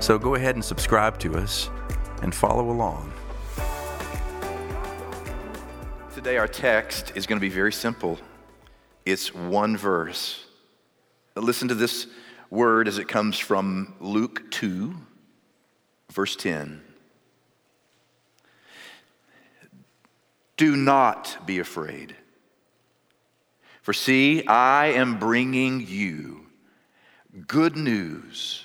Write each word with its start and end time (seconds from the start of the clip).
So 0.00 0.16
go 0.16 0.36
ahead 0.36 0.54
and 0.54 0.64
subscribe 0.64 1.18
to 1.18 1.36
us 1.36 1.68
and 2.22 2.32
follow 2.32 2.70
along. 2.70 3.12
Today, 6.14 6.36
our 6.36 6.46
text 6.46 7.12
is 7.16 7.26
going 7.26 7.36
to 7.36 7.40
be 7.40 7.48
very 7.48 7.72
simple. 7.72 8.18
It's 9.04 9.34
one 9.34 9.76
verse. 9.76 10.44
Listen 11.34 11.66
to 11.68 11.74
this 11.74 12.06
word 12.48 12.86
as 12.86 12.98
it 12.98 13.08
comes 13.08 13.38
from 13.38 13.94
Luke 13.98 14.48
2, 14.52 14.94
verse 16.12 16.36
10. 16.36 16.80
Do 20.56 20.76
not 20.76 21.44
be 21.44 21.58
afraid. 21.58 22.14
For 23.82 23.92
see, 23.92 24.46
I 24.46 24.86
am 24.86 25.18
bringing 25.18 25.84
you 25.86 26.46
good 27.48 27.76
news 27.76 28.64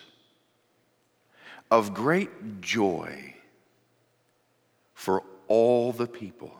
of 1.73 1.95
great 1.95 2.62
joy 2.62 3.34
for 4.94 5.23
all 5.47 5.92
the 5.92 6.06
people. 6.06 6.53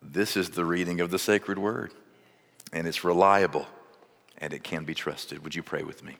This 0.00 0.34
is 0.34 0.48
the 0.48 0.64
reading 0.64 1.02
of 1.02 1.10
the 1.10 1.18
sacred 1.18 1.58
word, 1.58 1.92
and 2.72 2.86
it's 2.86 3.04
reliable 3.04 3.66
and 4.38 4.54
it 4.54 4.64
can 4.64 4.84
be 4.84 4.94
trusted. 4.94 5.44
Would 5.44 5.54
you 5.54 5.62
pray 5.62 5.82
with 5.82 6.02
me? 6.02 6.16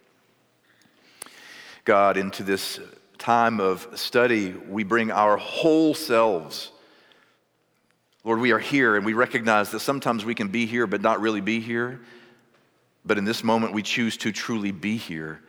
God, 1.87 2.19
into 2.19 2.43
this 2.43 2.79
time 3.17 3.59
of 3.59 3.89
study, 3.95 4.53
we 4.53 4.85
bring 4.85 5.11
our 5.11 5.39
whole 5.39 5.95
selves. 5.95 6.73
Lord, 8.23 8.41
we 8.41 8.53
are 8.53 8.59
here 8.59 8.97
and 8.97 9.07
we 9.07 9.15
recognize 9.15 9.71
that 9.71 9.81
sometimes 9.81 10.27
we 10.27 10.35
can 10.35 10.49
be 10.49 10.67
here 10.67 10.87
but 10.87 11.01
not 11.01 11.23
really 11.23 11.41
be 11.41 11.61
here. 11.61 12.01
But 13.07 13.17
in 13.17 13.25
this 13.25 13.43
moment, 13.43 13.73
we 13.73 13.83
choose 13.83 14.19
to 14.19 14.31
truly 14.31 14.73
be 14.73 14.99
here 14.99 15.41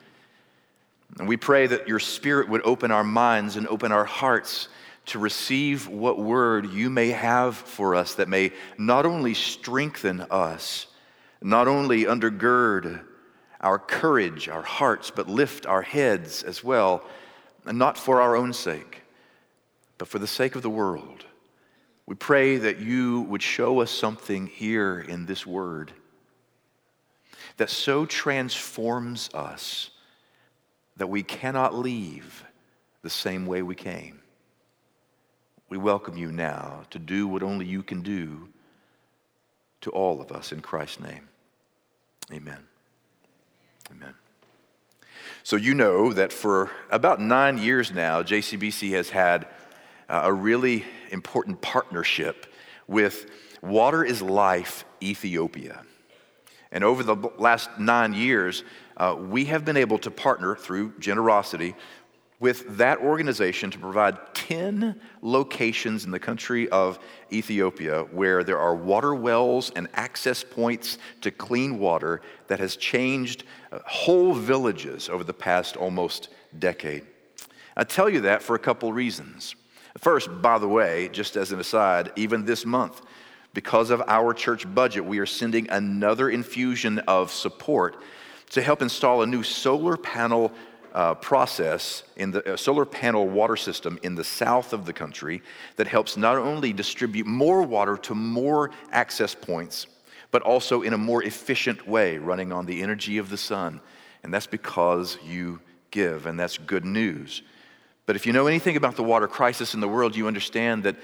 and 1.18 1.28
we 1.28 1.38
pray 1.38 1.68
that 1.68 1.88
your 1.88 2.00
Spirit 2.00 2.50
would 2.50 2.62
open 2.66 2.92
our 2.92 3.04
minds 3.04 3.56
and 3.56 3.68
open 3.68 3.92
our 3.92 4.06
hearts 4.06 4.70
to 5.08 5.20
receive 5.20 5.88
what 5.88 6.20
word 6.20 6.70
you 6.70 6.90
may 6.90 7.10
have 7.10 7.58
for 7.58 7.96
us 7.96 8.16
that 8.16 8.30
may 8.30 8.52
not 8.78 9.06
only 9.06 9.34
strengthen 9.34 10.22
us, 10.30 10.86
not 11.42 11.68
only 11.68 12.04
undergird 12.04 13.02
our 13.62 13.80
courage, 13.80 14.48
our 14.48 14.62
hearts, 14.62 15.12
but 15.12 15.28
lift 15.28 15.66
our 15.66 15.82
heads 15.82 16.44
as 16.44 16.64
well, 16.64 17.04
and 17.66 17.78
not 17.78 17.98
for 17.98 18.22
our 18.22 18.36
own 18.36 18.54
sake, 18.54 19.02
but 19.98 20.08
for 20.08 20.20
the 20.20 20.28
sake 20.28 20.56
of 20.56 20.62
the 20.62 20.70
world. 20.70 21.26
We 22.06 22.16
pray 22.16 22.58
that 22.58 22.80
you 22.80 23.22
would 23.22 23.42
show 23.42 23.82
us 23.82 23.92
something 23.92 24.48
here 24.48 25.00
in 25.00 25.26
this 25.26 25.46
word 25.46 25.92
that 27.58 27.70
so 27.70 28.06
transforms 28.06 29.30
us 29.34 29.90
that 31.00 31.08
we 31.08 31.24
cannot 31.24 31.74
leave 31.74 32.44
the 33.02 33.10
same 33.10 33.46
way 33.46 33.62
we 33.62 33.74
came. 33.74 34.20
We 35.70 35.78
welcome 35.78 36.18
you 36.18 36.32
now 36.32 36.84
to 36.90 37.00
do 37.00 37.26
what 37.26 37.42
only 37.42 37.66
you 37.66 37.84
can 37.84 38.02
do 38.02 38.50
to 39.82 39.92
all 39.92 40.22
of 40.22 40.32
us 40.32 40.52
in 40.52 40.62
Christ's 40.62 41.00
name. 41.00 41.30
Amen. 42.34 42.60
Amen. 43.92 44.14
So, 45.44 45.56
you 45.56 45.74
know 45.74 46.12
that 46.12 46.34
for 46.34 46.70
about 46.92 47.22
nine 47.22 47.58
years 47.58 47.94
now, 47.94 48.22
JCBC 48.22 48.92
has 48.92 49.10
had 49.10 49.48
uh, 50.10 50.22
a 50.26 50.34
really 50.34 50.84
important 51.12 51.62
partnership 51.62 52.46
with 52.88 53.32
Water 53.62 54.04
is 54.04 54.22
Life 54.22 54.84
Ethiopia. 55.02 55.84
And 56.72 56.84
over 56.84 57.04
the 57.04 57.16
last 57.38 57.70
nine 57.80 58.14
years, 58.14 58.64
uh, 58.98 59.16
we 59.18 59.46
have 59.46 59.66
been 59.66 59.78
able 59.78 59.98
to 60.00 60.12
partner 60.12 60.56
through 60.56 60.94
generosity 61.00 61.76
with 62.40 62.78
that 62.78 63.00
organization 63.00 63.70
to 63.70 63.78
provide 63.78 64.18
10 64.34 65.00
locations 65.22 66.06
in 66.06 66.12
the 66.12 66.20
country 66.20 66.70
of 66.70 66.98
Ethiopia 67.32 68.04
where 68.12 68.44
there 68.44 68.58
are 68.58 68.76
water 68.76 69.14
wells 69.14 69.72
and 69.76 69.90
access 69.94 70.44
points 70.44 70.98
to 71.22 71.32
clean 71.32 71.80
water 71.80 72.22
that 72.48 72.60
has 72.60 72.78
changed 72.78 73.44
uh, 73.72 73.80
whole 73.86 74.34
villages 74.34 75.10
over 75.10 75.24
the 75.24 75.34
past 75.34 75.76
almost 75.76 76.30
decade. 76.58 77.06
I 77.76 77.84
tell 77.84 78.10
you 78.10 78.22
that 78.22 78.42
for 78.42 78.56
a 78.56 78.60
couple 78.60 78.92
reasons. 78.94 79.56
First, 79.98 80.42
by 80.42 80.60
the 80.60 80.68
way, 80.68 81.10
just 81.12 81.36
as 81.36 81.52
an 81.52 81.60
aside, 81.60 82.12
even 82.16 82.46
this 82.46 82.66
month, 82.66 83.02
because 83.54 83.90
of 83.90 84.02
our 84.08 84.34
church 84.34 84.72
budget, 84.74 85.04
we 85.04 85.20
are 85.20 85.26
sending 85.26 85.70
another 85.70 86.30
infusion 86.30 87.00
of 87.00 87.32
support 87.32 87.96
to 88.52 88.62
help 88.62 88.82
install 88.82 89.22
a 89.22 89.28
new 89.28 89.44
solar 89.44 89.98
panel 89.98 90.52
uh, 90.94 91.14
process 91.16 92.04
in 92.16 92.32
the 92.32 92.54
uh, 92.54 92.58
solar 92.58 92.86
panel 92.86 93.28
water 93.28 93.56
system 93.56 94.00
in 94.02 94.16
the 94.16 94.24
south 94.24 94.74
of 94.74 94.86
the 94.86 94.94
country 94.94 95.42
that 95.76 95.88
helps 95.88 96.18
not 96.18 96.36
only 96.36 96.74
distribute 96.74 97.28
more 97.28 97.62
water 97.62 97.96
to 97.96 98.16
more 98.16 98.72
access 98.92 99.36
points, 99.36 99.88
but 100.32 100.42
also 100.42 100.82
in 100.82 100.94
a 100.94 100.98
more 100.98 101.24
efficient 101.24 101.88
way, 101.88 102.18
running 102.18 102.52
on 102.52 102.66
the 102.66 102.82
energy 102.82 103.18
of 103.18 103.30
the 103.30 103.38
sun. 103.38 103.80
And 104.24 104.34
that's 104.34 104.48
because 104.48 105.18
you 105.24 105.60
give, 105.92 106.26
and 106.26 106.40
that's 106.40 106.58
good 106.58 106.86
news. 106.86 107.42
But 108.06 108.16
if 108.16 108.26
you 108.26 108.34
know 108.34 108.48
anything 108.48 108.76
about 108.76 108.96
the 108.96 109.04
water 109.04 109.28
crisis 109.28 109.74
in 109.74 109.82
the 109.82 109.88
world, 109.88 110.16
you 110.16 110.28
understand 110.28 110.84
that 110.84 110.96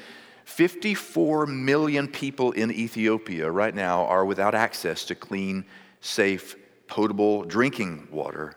54 0.45 1.47
million 1.47 2.07
people 2.07 2.51
in 2.51 2.71
Ethiopia 2.71 3.49
right 3.49 3.73
now 3.73 4.05
are 4.05 4.23
without 4.23 4.53
access 4.53 5.03
to 5.05 5.15
clean, 5.15 5.65
safe, 6.01 6.55
potable 6.87 7.43
drinking 7.43 8.07
water. 8.11 8.55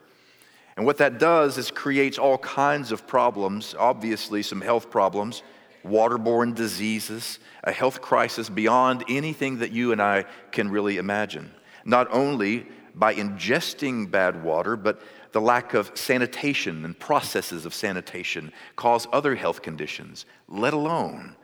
And 0.77 0.85
what 0.85 0.99
that 0.99 1.19
does 1.19 1.59
is 1.59 1.71
creates 1.71 2.19
all 2.19 2.39
kinds 2.39 2.93
of 2.93 3.07
problems, 3.07 3.75
obviously, 3.77 4.43
some 4.43 4.61
health 4.61 4.91
problems, 4.91 5.43
waterborne 5.85 6.55
diseases, 6.55 7.39
a 7.65 7.73
health 7.73 8.01
crisis 8.03 8.49
beyond 8.51 9.03
anything 9.09 9.59
that 9.59 9.73
you 9.73 9.91
and 9.91 10.01
I 10.01 10.27
can 10.53 10.71
really 10.71 10.99
imagine. 10.99 11.51
Not 11.85 12.07
only 12.13 12.67
by 12.95 13.15
ingesting 13.15 14.11
bad 14.11 14.45
water, 14.45 14.77
but 14.77 15.01
the 15.33 15.41
lack 15.41 15.73
of 15.73 15.91
sanitation 15.95 16.85
and 16.85 16.99
processes 16.99 17.65
of 17.65 17.73
sanitation 17.73 18.53
cause 18.77 19.07
other 19.11 19.35
health 19.35 19.63
conditions, 19.63 20.27
let 20.49 20.75
alone 20.75 21.35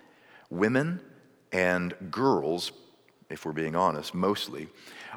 women 0.58 1.00
and 1.52 1.94
girls, 2.10 2.72
if 3.30 3.44
we're 3.44 3.52
being 3.52 3.76
honest, 3.76 4.14
mostly, 4.14 4.68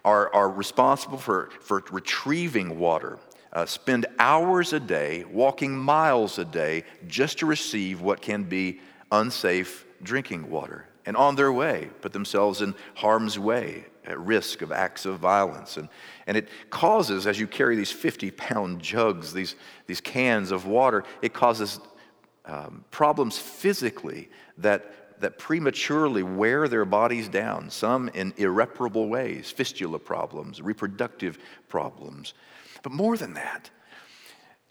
are, 0.06 0.34
are 0.34 0.50
responsible 0.50 1.18
for, 1.18 1.50
for 1.62 1.84
retrieving 1.92 2.80
water, 2.80 3.20
uh, 3.54 3.66
spend 3.66 4.06
hours 4.20 4.74
a 4.74 4.80
day, 4.80 5.24
walking 5.32 5.76
miles 5.76 6.38
a 6.38 6.46
day, 6.46 6.84
just 7.08 7.40
to 7.40 7.46
receive 7.46 8.02
what 8.02 8.22
can 8.22 8.44
be 8.44 8.80
unsafe 9.12 9.86
drinking 10.04 10.50
water. 10.50 10.86
And 11.06 11.16
on 11.16 11.36
their 11.36 11.52
way, 11.52 11.90
put 12.02 12.14
themselves 12.14 12.62
in 12.62 12.76
harm's 12.96 13.40
way, 13.40 13.86
at 14.08 14.20
risk 14.20 14.62
of 14.62 14.72
acts 14.72 15.06
of 15.06 15.20
violence. 15.20 15.78
And, 15.78 15.90
and 16.28 16.38
it 16.38 16.48
causes, 16.70 17.28
as 17.28 17.40
you 17.40 17.48
carry 17.48 17.76
these 17.76 17.92
50 17.92 18.32
pound 18.32 18.82
jugs, 18.82 19.34
these, 19.34 19.56
these 19.86 20.02
cans 20.02 20.52
of 20.52 20.66
water, 20.66 21.04
it 21.22 21.34
causes 21.34 21.80
um, 22.46 22.86
problems 22.92 23.38
physically 23.38 24.30
that 24.58 25.07
that 25.20 25.38
prematurely 25.38 26.24
wear 26.24 26.68
their 26.68 26.86
bodies 26.86 27.28
down, 27.28 27.70
some 27.70 28.10
in 28.10 28.34
irreparable 28.38 29.10
ways 29.10 29.52
fistula 29.52 30.00
problems, 30.00 30.62
reproductive 30.62 31.38
problems. 31.68 32.34
But 32.84 32.92
more 32.92 33.18
than 33.18 33.34
that, 33.34 33.70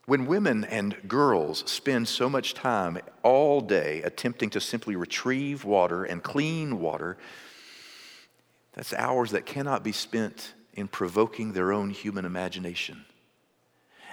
when 0.07 0.27
women 0.27 0.65
and 0.65 0.97
girls 1.09 1.69
spend 1.71 2.07
so 2.07 2.31
much 2.31 2.55
time 2.55 2.99
all 3.25 3.61
day 3.61 4.03
attempting 4.03 4.51
to 4.51 4.61
simply 4.61 4.95
retrieve 4.95 5.65
water 5.65 6.05
and 6.05 6.23
clean 6.23 6.79
water, 6.79 7.17
that's 8.73 8.93
hours 8.93 9.33
that 9.33 9.47
cannot 9.47 9.83
be 9.83 9.93
spent 9.93 10.55
in 10.75 10.87
provoking 10.87 11.53
their 11.53 11.73
own 11.73 11.91
human 11.91 12.25
imagination 12.25 13.05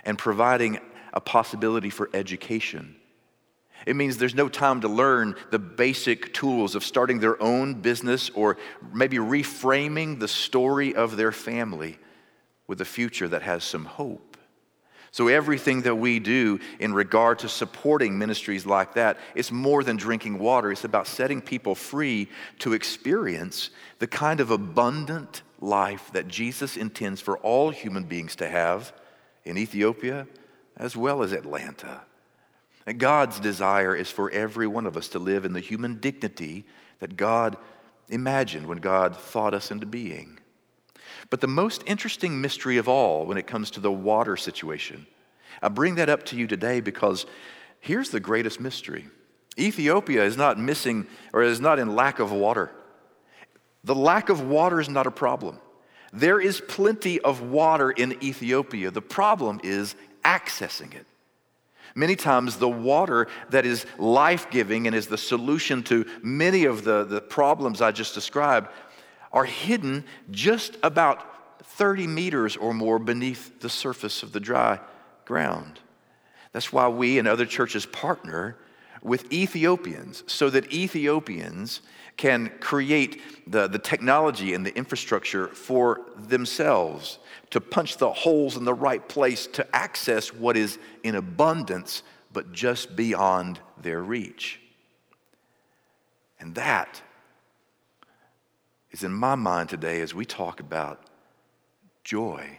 and 0.03 0.17
providing 0.17 0.79
a 1.13 1.21
possibility 1.21 1.89
for 1.89 2.09
education 2.13 2.95
it 3.85 3.95
means 3.95 4.17
there's 4.17 4.35
no 4.35 4.49
time 4.49 4.81
to 4.81 4.87
learn 4.87 5.35
the 5.51 5.59
basic 5.59 6.33
tools 6.33 6.75
of 6.75 6.83
starting 6.83 7.19
their 7.19 7.41
own 7.41 7.75
business 7.75 8.29
or 8.29 8.57
maybe 8.93 9.17
reframing 9.17 10.19
the 10.19 10.27
story 10.27 10.95
of 10.95 11.17
their 11.17 11.31
family 11.31 11.97
with 12.67 12.79
a 12.81 12.85
future 12.85 13.27
that 13.27 13.41
has 13.41 13.63
some 13.63 13.85
hope. 13.85 14.37
So, 15.11 15.27
everything 15.27 15.83
that 15.83 15.95
we 15.95 16.17
do 16.17 16.59
in 16.79 16.91
regard 16.91 17.39
to 17.39 17.49
supporting 17.49 18.17
ministries 18.17 18.65
like 18.65 18.95
that, 18.95 19.19
it's 19.35 19.51
more 19.51 19.83
than 19.83 19.95
drinking 19.95 20.39
water. 20.39 20.71
It's 20.71 20.85
about 20.85 21.05
setting 21.05 21.39
people 21.39 21.75
free 21.75 22.29
to 22.59 22.73
experience 22.73 23.69
the 23.99 24.07
kind 24.07 24.39
of 24.39 24.49
abundant 24.49 25.43
life 25.59 26.09
that 26.13 26.27
Jesus 26.27 26.77
intends 26.77 27.21
for 27.21 27.37
all 27.37 27.69
human 27.69 28.05
beings 28.05 28.35
to 28.37 28.49
have 28.49 28.91
in 29.45 29.55
Ethiopia 29.55 30.25
as 30.77 30.97
well 30.97 31.21
as 31.21 31.31
Atlanta. 31.31 32.01
God's 32.91 33.39
desire 33.39 33.95
is 33.95 34.09
for 34.09 34.29
every 34.31 34.67
one 34.67 34.85
of 34.85 34.97
us 34.97 35.07
to 35.09 35.19
live 35.19 35.45
in 35.45 35.53
the 35.53 35.59
human 35.59 35.99
dignity 35.99 36.65
that 36.99 37.15
God 37.15 37.57
imagined 38.09 38.67
when 38.67 38.79
God 38.79 39.15
thought 39.15 39.53
us 39.53 39.71
into 39.71 39.85
being. 39.85 40.39
But 41.29 41.41
the 41.41 41.47
most 41.47 41.83
interesting 41.85 42.41
mystery 42.41 42.77
of 42.77 42.89
all 42.89 43.25
when 43.25 43.37
it 43.37 43.47
comes 43.47 43.71
to 43.71 43.79
the 43.79 43.91
water 43.91 44.35
situation, 44.35 45.07
I 45.61 45.69
bring 45.69 45.95
that 45.95 46.09
up 46.09 46.23
to 46.25 46.35
you 46.35 46.47
today 46.47 46.81
because 46.81 47.25
here's 47.79 48.09
the 48.09 48.19
greatest 48.19 48.59
mystery 48.59 49.07
Ethiopia 49.57 50.23
is 50.23 50.35
not 50.35 50.59
missing 50.59 51.07
or 51.31 51.43
is 51.43 51.61
not 51.61 51.79
in 51.79 51.95
lack 51.95 52.19
of 52.19 52.31
water. 52.31 52.71
The 53.83 53.95
lack 53.95 54.29
of 54.29 54.41
water 54.41 54.79
is 54.79 54.89
not 54.89 55.07
a 55.07 55.11
problem. 55.11 55.59
There 56.11 56.39
is 56.39 56.61
plenty 56.61 57.19
of 57.21 57.41
water 57.41 57.91
in 57.91 58.23
Ethiopia. 58.23 58.91
The 58.91 59.01
problem 59.01 59.59
is 59.63 59.95
accessing 60.23 60.93
it. 60.93 61.05
Many 61.95 62.15
times, 62.15 62.57
the 62.57 62.69
water 62.69 63.27
that 63.49 63.65
is 63.65 63.85
life 63.97 64.49
giving 64.49 64.87
and 64.87 64.95
is 64.95 65.07
the 65.07 65.17
solution 65.17 65.83
to 65.83 66.05
many 66.21 66.65
of 66.65 66.83
the, 66.83 67.03
the 67.03 67.21
problems 67.21 67.81
I 67.81 67.91
just 67.91 68.13
described 68.13 68.69
are 69.31 69.45
hidden 69.45 70.05
just 70.31 70.77
about 70.83 71.65
30 71.65 72.07
meters 72.07 72.55
or 72.55 72.73
more 72.73 72.99
beneath 72.99 73.59
the 73.59 73.69
surface 73.69 74.23
of 74.23 74.31
the 74.31 74.39
dry 74.39 74.79
ground. 75.25 75.79
That's 76.51 76.71
why 76.71 76.87
we 76.87 77.19
and 77.19 77.27
other 77.27 77.45
churches 77.45 77.85
partner 77.85 78.57
with 79.01 79.31
Ethiopians 79.33 80.23
so 80.27 80.49
that 80.49 80.71
Ethiopians 80.71 81.81
can 82.17 82.51
create 82.59 83.21
the, 83.47 83.67
the 83.67 83.79
technology 83.79 84.53
and 84.53 84.65
the 84.65 84.75
infrastructure 84.75 85.47
for 85.49 86.01
themselves 86.15 87.19
to 87.49 87.59
punch 87.59 87.97
the 87.97 88.11
holes 88.11 88.57
in 88.57 88.65
the 88.65 88.73
right 88.73 89.07
place 89.07 89.47
to 89.47 89.75
access 89.75 90.33
what 90.33 90.55
is 90.55 90.79
in 91.03 91.15
abundance 91.15 92.03
but 92.31 92.51
just 92.51 92.95
beyond 92.95 93.59
their 93.81 94.01
reach. 94.01 94.59
And 96.39 96.55
that 96.55 97.01
is 98.91 99.03
in 99.03 99.13
my 99.13 99.35
mind 99.35 99.69
today 99.69 100.01
as 100.01 100.13
we 100.13 100.25
talk 100.25 100.59
about 100.59 101.01
joy. 102.03 102.57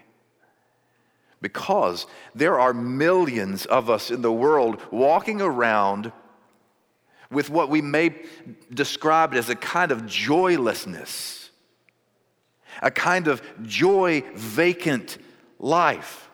Because 1.40 2.06
there 2.34 2.58
are 2.58 2.72
millions 2.72 3.66
of 3.66 3.90
us 3.90 4.10
in 4.10 4.22
the 4.22 4.32
world 4.32 4.80
walking 4.90 5.42
around 5.42 6.12
with 7.30 7.50
what 7.50 7.68
we 7.68 7.82
may 7.82 8.14
describe 8.72 9.34
as 9.34 9.48
a 9.48 9.56
kind 9.56 9.92
of 9.92 10.06
joylessness, 10.06 11.50
a 12.82 12.90
kind 12.90 13.28
of 13.28 13.42
joy 13.62 14.22
vacant 14.34 15.18
life. 15.58 16.28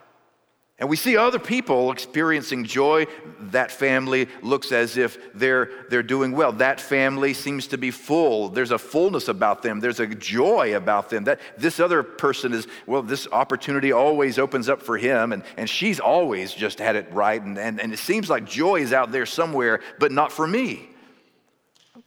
And 0.81 0.89
we 0.89 0.97
see 0.97 1.19
other 1.19 1.39
people 1.39 1.93
experiencing 1.93 2.65
joy. 2.65 3.07
That 3.39 3.71
family 3.71 4.29
looks 4.41 4.73
as 4.73 4.97
if 4.97 5.19
they're, 5.35 5.71
they're 5.91 6.03
doing 6.03 6.33
well. 6.33 6.53
That 6.53 6.81
family 6.81 7.35
seems 7.35 7.67
to 7.69 7.79
be 7.79 7.91
full. 7.91 8.49
There's 8.49 8.71
a 8.71 8.79
fullness 8.79 9.29
about 9.29 9.63
them, 9.63 9.81
there's 9.81 10.01
a 10.01 10.07
joy 10.07 10.75
about 10.75 11.11
them. 11.11 11.25
That 11.25 11.39
this 11.59 11.81
other 11.81 12.03
person 12.03 12.55
is, 12.55 12.67
well, 12.87 13.03
this 13.03 13.29
opportunity 13.31 13.93
always 13.93 14.39
opens 14.39 14.71
up 14.71 14.81
for 14.81 14.97
him, 14.97 15.33
and, 15.33 15.43
and 15.59 15.69
she's 15.69 16.01
always 16.01 16.55
just 16.55 16.79
had 16.79 16.97
it 16.97 17.13
right. 17.13 17.43
And, 17.43 17.59
and, 17.59 17.79
and 17.79 17.93
it 17.93 17.99
seems 17.99 18.31
like 18.31 18.47
joy 18.47 18.81
is 18.81 18.95
out 18.95 19.13
there 19.13 19.27
somewhere, 19.27 19.81
but 19.99 20.13
not 20.13 20.33
for 20.33 20.47
me. 20.47 20.89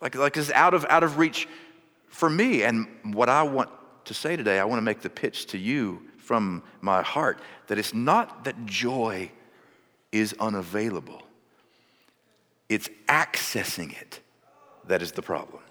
Like, 0.01 0.15
like 0.15 0.35
it's 0.35 0.51
out 0.51 0.73
of, 0.73 0.83
out 0.89 1.03
of 1.03 1.19
reach 1.19 1.47
for 2.07 2.29
me. 2.29 2.63
And 2.63 2.87
what 3.13 3.29
I 3.29 3.43
want 3.43 3.69
to 4.05 4.15
say 4.15 4.35
today, 4.35 4.59
I 4.59 4.65
want 4.65 4.79
to 4.79 4.83
make 4.83 5.01
the 5.01 5.11
pitch 5.11 5.45
to 5.47 5.59
you 5.59 6.01
from 6.23 6.63
my 6.81 7.01
heart 7.01 7.39
that 7.67 7.77
it's 7.77 7.93
not 7.93 8.45
that 8.45 8.65
joy 8.65 9.31
is 10.11 10.33
unavailable, 10.39 11.21
it's 12.69 12.89
accessing 13.07 13.99
it 13.99 14.19
that 14.87 15.01
is 15.01 15.11
the 15.11 15.21
problem. 15.21 15.61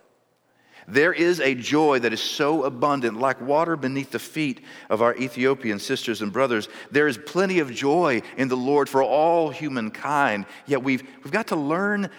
There 0.88 1.12
is 1.12 1.38
a 1.40 1.54
joy 1.54 2.00
that 2.00 2.12
is 2.12 2.20
so 2.20 2.64
abundant, 2.64 3.18
like 3.18 3.40
water 3.40 3.76
beneath 3.76 4.10
the 4.10 4.18
feet 4.18 4.60
of 4.90 5.00
our 5.00 5.14
Ethiopian 5.16 5.78
sisters 5.78 6.22
and 6.22 6.32
brothers. 6.32 6.68
There 6.90 7.06
is 7.06 7.16
plenty 7.18 7.60
of 7.60 7.72
joy 7.72 8.22
in 8.36 8.48
the 8.48 8.56
Lord 8.56 8.88
for 8.88 9.02
all 9.02 9.50
humankind, 9.50 10.46
yet 10.66 10.82
we've, 10.82 11.02
we've 11.22 11.32
got 11.32 11.48
to 11.48 11.56
learn 11.56 12.10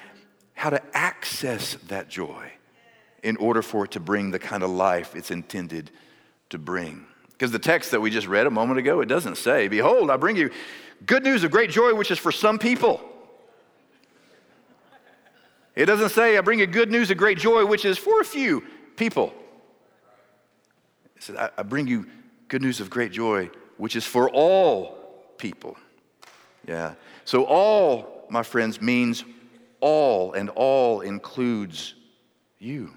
how 0.53 0.69
to 0.69 0.81
access 0.95 1.75
that 1.87 2.07
joy 2.09 2.51
in 3.21 3.35
order 3.37 3.61
for 3.61 3.85
it 3.85 3.91
to 3.91 3.99
bring 3.99 4.31
the 4.31 4.39
kind 4.39 4.63
of 4.63 4.69
life 4.69 5.15
it's 5.15 5.31
intended 5.31 5.91
to 6.49 6.57
bring. 6.57 7.05
Because 7.33 7.51
the 7.51 7.59
text 7.59 7.91
that 7.91 7.99
we 7.99 8.09
just 8.09 8.27
read 8.27 8.47
a 8.47 8.51
moment 8.51 8.79
ago, 8.79 9.01
it 9.01 9.07
doesn't 9.07 9.35
say, 9.35 9.67
Behold, 9.67 10.09
I 10.09 10.17
bring 10.17 10.35
you 10.35 10.49
good 11.05 11.23
news 11.23 11.43
of 11.43 11.51
great 11.51 11.69
joy, 11.69 11.93
which 11.93 12.11
is 12.11 12.19
for 12.19 12.31
some 12.31 12.59
people. 12.59 13.01
It 15.75 15.85
doesn't 15.85 16.09
say, 16.09 16.37
I 16.37 16.41
bring 16.41 16.59
you 16.59 16.67
good 16.67 16.91
news 16.91 17.09
of 17.09 17.17
great 17.17 17.37
joy, 17.37 17.65
which 17.65 17.83
is 17.83 17.97
for 17.97 18.21
a 18.21 18.25
few 18.25 18.63
people. 18.95 19.33
It 21.15 21.23
says, 21.23 21.49
I 21.57 21.63
bring 21.63 21.87
you 21.87 22.05
good 22.47 22.61
news 22.61 22.79
of 22.79 22.89
great 22.89 23.11
joy, 23.11 23.49
which 23.77 23.95
is 23.95 24.05
for 24.05 24.29
all 24.29 24.97
people. 25.37 25.77
Yeah. 26.67 26.93
So, 27.25 27.45
all, 27.45 28.27
my 28.29 28.43
friends, 28.43 28.81
means 28.81 29.23
all, 29.79 30.33
and 30.33 30.49
all 30.49 31.01
includes 31.01 31.95
you. 32.59 32.93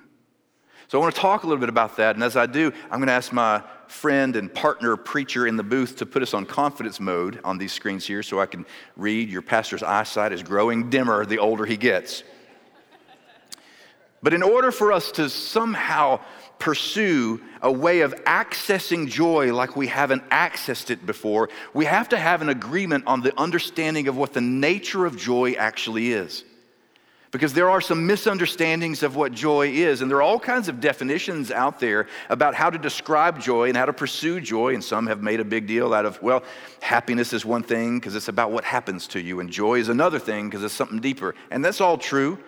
So 0.89 0.99
I 0.99 1.03
want 1.03 1.15
to 1.17 1.21
talk 1.21 1.43
a 1.43 1.47
little 1.47 1.61
bit 1.61 1.69
about 1.69 1.97
that. 1.97 2.15
And 2.15 2.23
as 2.23 2.37
I 2.37 2.47
do, 2.47 2.73
I'm 2.85 2.99
going 2.99 3.09
to 3.09 3.13
ask 3.13 3.33
my 3.33 3.63
friend 3.89 4.37
and 4.37 4.53
partner 4.53 4.97
preacher 4.97 5.47
in 5.47 5.57
the 5.57 5.65
booth 5.65 5.97
to 5.97 6.07
put 6.07 6.23
us 6.23 6.33
on 6.33 6.47
confidence 6.47 7.01
mode 7.01 7.41
on 7.43 7.59
these 7.59 7.73
screens 7.73 8.07
here 8.07 8.23
so 8.23 8.41
I 8.41 8.47
can 8.47 8.65
read. 8.97 9.29
Your 9.29 9.43
pastor's 9.43 9.83
eyesight 9.83 10.33
is 10.33 10.45
growing 10.45 10.89
dimmer 10.89 11.27
the 11.27 11.39
older 11.39 11.67
he 11.67 11.77
gets. 11.77 12.23
But 14.23 14.33
in 14.33 14.43
order 14.43 14.71
for 14.71 14.93
us 14.93 15.11
to 15.13 15.29
somehow 15.29 16.21
pursue 16.59 17.41
a 17.63 17.71
way 17.71 18.01
of 18.01 18.15
accessing 18.25 19.09
joy 19.09 19.53
like 19.53 19.77
we 19.77 19.89
haven't 19.89 20.29
accessed 20.31 20.91
it 20.91 21.05
before, 21.05 21.49
we 21.75 21.85
have 21.85 22.09
to 22.11 22.17
have 22.17 22.43
an 22.43 22.49
agreement 22.49 23.05
on 23.07 23.23
the 23.23 23.39
understanding 23.39 24.09
of 24.09 24.17
what 24.17 24.33
the 24.33 24.41
nature 24.41 25.05
of 25.05 25.17
joy 25.17 25.53
actually 25.53 26.13
is 26.13 26.45
because 27.31 27.53
there 27.53 27.69
are 27.69 27.81
some 27.81 28.07
misunderstandings 28.07 29.03
of 29.03 29.17
what 29.17 29.33
joy 29.33 29.69
is. 29.69 30.01
And 30.01 30.11
there 30.11 30.19
are 30.19 30.23
all 30.23 30.39
kinds 30.39 30.69
of 30.69 30.81
definitions 30.81 31.51
out 31.51 31.81
there 31.81 32.07
about 32.31 32.55
how 32.55 32.71
to 32.71 32.79
describe 32.79 33.41
joy 33.41 33.69
and 33.69 33.77
how 33.77 33.87
to 33.87 33.93
pursue 33.93 34.41
joy. 34.41 34.75
And 34.75 34.83
some 34.83 35.07
have 35.07 35.23
made 35.23 35.41
a 35.41 35.45
big 35.45 35.67
deal 35.67 35.93
out 35.93 36.07
of, 36.07 36.23
well, 36.23 36.43
happiness 36.81 37.33
is 37.33 37.45
one 37.45 37.63
thing 37.63 37.99
because 37.99 38.15
it's 38.15 38.29
about 38.29 38.53
what 38.53 38.65
happens 38.65 39.07
to 39.09 39.21
you, 39.21 39.41
and 39.41 39.51
joy 39.51 39.79
is 39.79 39.89
another 39.89 40.19
thing 40.19 40.49
because 40.49 40.63
it's 40.63 40.75
something 40.75 41.01
deeper. 41.01 41.35
And 41.51 41.65
that's 41.65 41.81
all 41.81 41.99
true. 41.99 42.39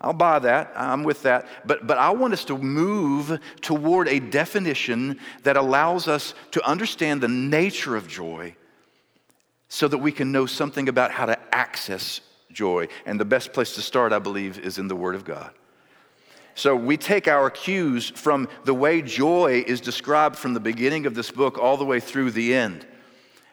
I'll 0.00 0.12
buy 0.12 0.38
that. 0.40 0.72
I'm 0.76 1.04
with 1.04 1.22
that. 1.22 1.46
But, 1.64 1.86
but 1.86 1.96
I 1.96 2.10
want 2.10 2.34
us 2.34 2.44
to 2.46 2.58
move 2.58 3.40
toward 3.62 4.08
a 4.08 4.20
definition 4.20 5.18
that 5.42 5.56
allows 5.56 6.06
us 6.06 6.34
to 6.50 6.66
understand 6.68 7.22
the 7.22 7.28
nature 7.28 7.96
of 7.96 8.06
joy 8.06 8.54
so 9.68 9.88
that 9.88 9.98
we 9.98 10.12
can 10.12 10.30
know 10.30 10.46
something 10.46 10.88
about 10.88 11.10
how 11.10 11.26
to 11.26 11.38
access 11.54 12.20
joy. 12.52 12.88
And 13.04 13.20
the 13.20 13.24
best 13.24 13.52
place 13.52 13.74
to 13.74 13.82
start, 13.82 14.12
I 14.12 14.18
believe, 14.18 14.58
is 14.58 14.78
in 14.78 14.88
the 14.88 14.96
Word 14.96 15.14
of 15.14 15.24
God. 15.24 15.50
So 16.54 16.74
we 16.74 16.96
take 16.96 17.28
our 17.28 17.50
cues 17.50 18.08
from 18.08 18.48
the 18.64 18.72
way 18.72 19.02
joy 19.02 19.62
is 19.66 19.80
described 19.80 20.36
from 20.36 20.54
the 20.54 20.60
beginning 20.60 21.04
of 21.04 21.14
this 21.14 21.30
book 21.30 21.58
all 21.58 21.76
the 21.76 21.84
way 21.84 22.00
through 22.00 22.30
the 22.30 22.54
end. 22.54 22.86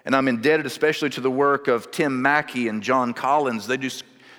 And 0.06 0.16
I'm 0.16 0.30
indebted 0.30 0.66
especially 0.66 1.10
to 1.12 1.22
the 1.22 1.32
work 1.32 1.68
of 1.68 1.92
Tim 1.92 2.22
Mackie 2.22 2.70
and 2.70 2.82
Jon 2.82 3.14
Collins. 3.14 3.68
They 3.68 3.78
do 3.78 3.90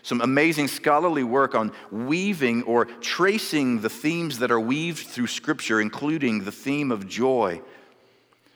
some 0.02 0.20
amazing 0.20 0.68
scholarly 0.68 1.24
work 1.24 1.54
on 1.54 1.72
weaving 1.90 2.62
or 2.64 2.84
tracing 2.84 3.80
the 3.80 3.88
themes 3.90 4.38
that 4.38 4.50
are 4.50 4.60
weaved 4.60 5.06
through 5.06 5.26
Scripture, 5.26 5.80
including 5.80 6.44
the 6.44 6.52
theme 6.52 6.90
of 6.90 7.06
joy. 7.06 7.60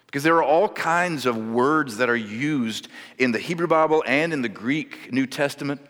Because 0.08 0.22
there 0.22 0.36
are 0.36 0.42
all 0.42 0.70
kinds 0.70 1.26
of 1.26 1.36
words 1.36 1.98
that 1.98 2.08
are 2.08 2.16
used 2.16 2.88
in 3.18 3.30
the 3.30 3.38
Hebrew 3.38 3.66
Bible 3.66 4.02
and 4.06 4.32
in 4.32 4.40
the 4.40 4.48
Greek 4.48 5.12
New 5.12 5.26
Testament 5.26 5.82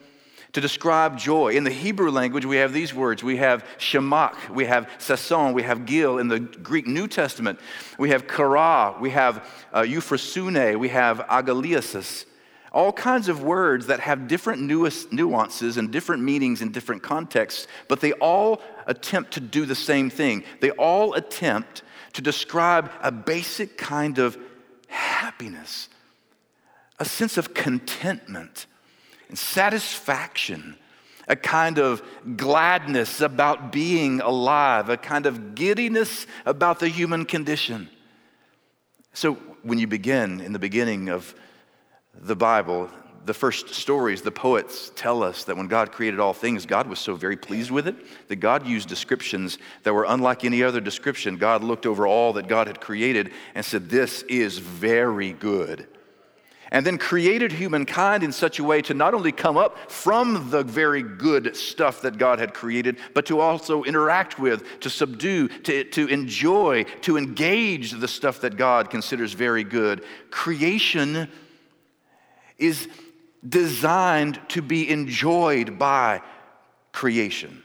to 0.55 0.61
describe 0.61 1.17
joy. 1.17 1.53
In 1.53 1.63
the 1.63 1.71
Hebrew 1.71 2.11
language, 2.11 2.45
we 2.45 2.57
have 2.57 2.73
these 2.73 2.93
words. 2.93 3.23
We 3.23 3.37
have 3.37 3.65
shemak, 3.79 4.49
we 4.49 4.65
have 4.65 4.91
sason, 4.99 5.53
we 5.53 5.63
have 5.63 5.87
gil. 5.87 6.19
In 6.19 6.27
the 6.27 6.41
Greek 6.41 6.89
New 6.89 7.07
Testament, 7.07 7.61
we 7.97 8.11
have 8.11 8.27
kara, 8.27 8.97
we 9.01 9.11
have 9.11 9.49
uh, 9.73 9.83
euphrosune, 9.83 10.77
we 10.81 10.89
have 10.89 11.19
agalliasis. 11.29 12.25
All 12.73 12.93
kinds 12.93 13.29
of 13.29 13.45
words 13.45 13.87
that 13.87 14.01
have 14.01 14.27
different 14.27 14.63
nuances 14.63 15.77
and 15.77 15.93
different 15.93 16.25
meanings 16.25 16.61
in 16.61 16.73
different 16.73 17.05
contexts, 17.05 17.69
but 17.87 18.01
they 18.01 18.13
all 18.15 18.61
attempt 18.89 19.35
to 19.35 19.41
do 19.41 19.65
the 19.65 19.77
same 19.77 20.11
thing. 20.11 20.43
They 20.61 20.71
all 20.73 21.15
attempt 21.15 21.83
to 22.15 22.23
describe 22.23 22.91
a 23.03 23.13
basic 23.13 23.77
kind 23.77 24.19
of 24.19 24.37
happiness, 24.89 25.89
a 26.99 27.05
sense 27.05 27.37
of 27.37 27.55
contentment 27.55 28.67
and 29.29 29.39
satisfaction, 29.39 30.77
a 31.29 31.37
kind 31.37 31.79
of 31.79 32.03
gladness 32.37 33.21
about 33.21 33.71
being 33.71 34.21
alive, 34.21 34.89
a 34.89 34.97
kind 34.97 35.27
of 35.27 35.55
giddiness 35.55 36.27
about 36.47 36.81
the 36.81 36.89
human 36.89 37.25
condition. 37.25 37.89
So, 39.13 39.35
when 39.63 39.79
you 39.79 39.87
begin 39.87 40.41
in 40.41 40.53
the 40.53 40.59
beginning 40.59 41.09
of 41.09 41.35
the 42.15 42.37
Bible, 42.37 42.89
the 43.29 43.35
first 43.35 43.69
stories, 43.69 44.23
the 44.23 44.33
poets 44.33 44.91
tell 44.97 45.23
us 45.23 45.45
that 45.45 45.57
when 45.57 45.69
God 45.69 45.93
created 45.93 46.19
all 46.19 46.33
things, 46.33 46.67
God 46.67 46.89
was 46.89 46.99
so 46.99 47.15
very 47.15 47.37
pleased 47.37 47.71
with 47.71 47.87
it 47.87 47.95
that 48.29 48.37
God 48.37 48.67
used 48.67 48.89
descriptions 48.89 49.59
that 49.85 49.93
were 49.93 50.07
unlike 50.09 50.45
any 50.45 50.63
other 50.65 50.81
description. 50.81 51.37
God 51.37 51.63
looked 51.63 51.87
over 51.87 52.07
all 52.07 52.33
that 52.33 52.49
God 52.49 52.67
had 52.67 52.81
created 52.81 53.31
and 53.55 53.65
said, 53.65 53.91
This 53.91 54.23
is 54.23 54.59
very 54.59 55.33
good 55.33 55.87
and 56.71 56.85
then 56.85 56.99
created 56.99 57.51
humankind 57.53 58.23
in 58.23 58.31
such 58.31 58.59
a 58.59 58.65
way 58.65 58.83
to 58.83 58.93
not 58.93 59.15
only 59.15 59.33
come 59.33 59.57
up 59.57 59.91
from 59.91 60.51
the 60.51 60.63
very 60.63 61.03
good 61.03 61.57
stuff 61.57 62.03
that 62.03 62.19
God 62.19 62.39
had 62.39 62.53
created, 62.53 62.99
but 63.15 63.25
to 63.27 63.41
also 63.41 63.85
interact 63.85 64.39
with, 64.39 64.81
to 64.81 64.91
subdue, 64.91 65.49
to, 65.49 65.85
to 65.85 66.07
enjoy, 66.09 66.85
to 67.01 67.17
engage 67.17 67.93
the 67.93 68.07
stuff 68.07 68.43
that 68.43 68.59
God 68.59 68.91
considers 68.91 69.33
very 69.33 69.65
good. 69.65 70.05
Creation 70.31 71.31
is 72.59 72.89
designed 73.47 74.41
to 74.49 74.63
be 74.63 74.89
enjoyed 74.89 75.79
by 75.79 76.23
creation. 76.93 77.63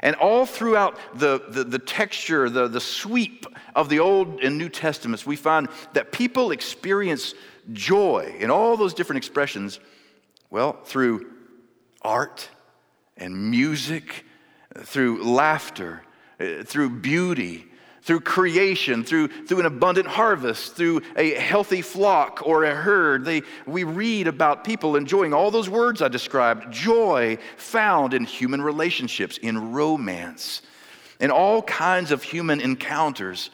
And 0.00 0.14
all 0.16 0.46
throughout 0.46 0.96
the, 1.14 1.42
the, 1.48 1.64
the, 1.64 1.78
texture, 1.78 2.48
the, 2.48 2.68
the 2.68 2.80
sweep 2.80 3.46
of 3.74 3.88
the 3.88 3.98
Old 3.98 4.40
and 4.40 4.56
New 4.56 4.68
Testaments, 4.68 5.26
we 5.26 5.36
find 5.36 5.68
that 5.92 6.12
people 6.12 6.52
experience 6.52 7.34
joy 7.72 8.34
in 8.38 8.50
all 8.50 8.76
those 8.76 8.94
different 8.94 9.18
expressions? 9.18 9.80
Well, 10.50 10.78
through 10.84 11.26
art 12.02 12.48
and 13.16 13.50
music, 13.50 14.24
through 14.76 15.24
laughter, 15.24 16.02
uh, 16.40 16.62
through 16.64 16.90
beauty, 16.90 17.66
through 18.08 18.20
creation, 18.20 19.04
through, 19.04 19.28
through 19.28 19.60
an 19.60 19.66
abundant 19.66 20.08
harvest, 20.08 20.74
through 20.74 21.02
a 21.16 21.34
healthy 21.34 21.82
flock 21.82 22.40
or 22.42 22.64
a 22.64 22.74
herd. 22.74 23.22
They, 23.22 23.42
we 23.66 23.84
read 23.84 24.26
about 24.26 24.64
people 24.64 24.96
enjoying 24.96 25.34
all 25.34 25.50
those 25.50 25.68
words 25.68 26.00
I 26.00 26.08
described 26.08 26.72
joy 26.72 27.36
found 27.58 28.14
in 28.14 28.24
human 28.24 28.62
relationships, 28.62 29.36
in 29.36 29.72
romance, 29.72 30.62
in 31.20 31.30
all 31.30 31.60
kinds 31.60 32.10
of 32.10 32.22
human 32.22 32.62
encounters. 32.62 33.50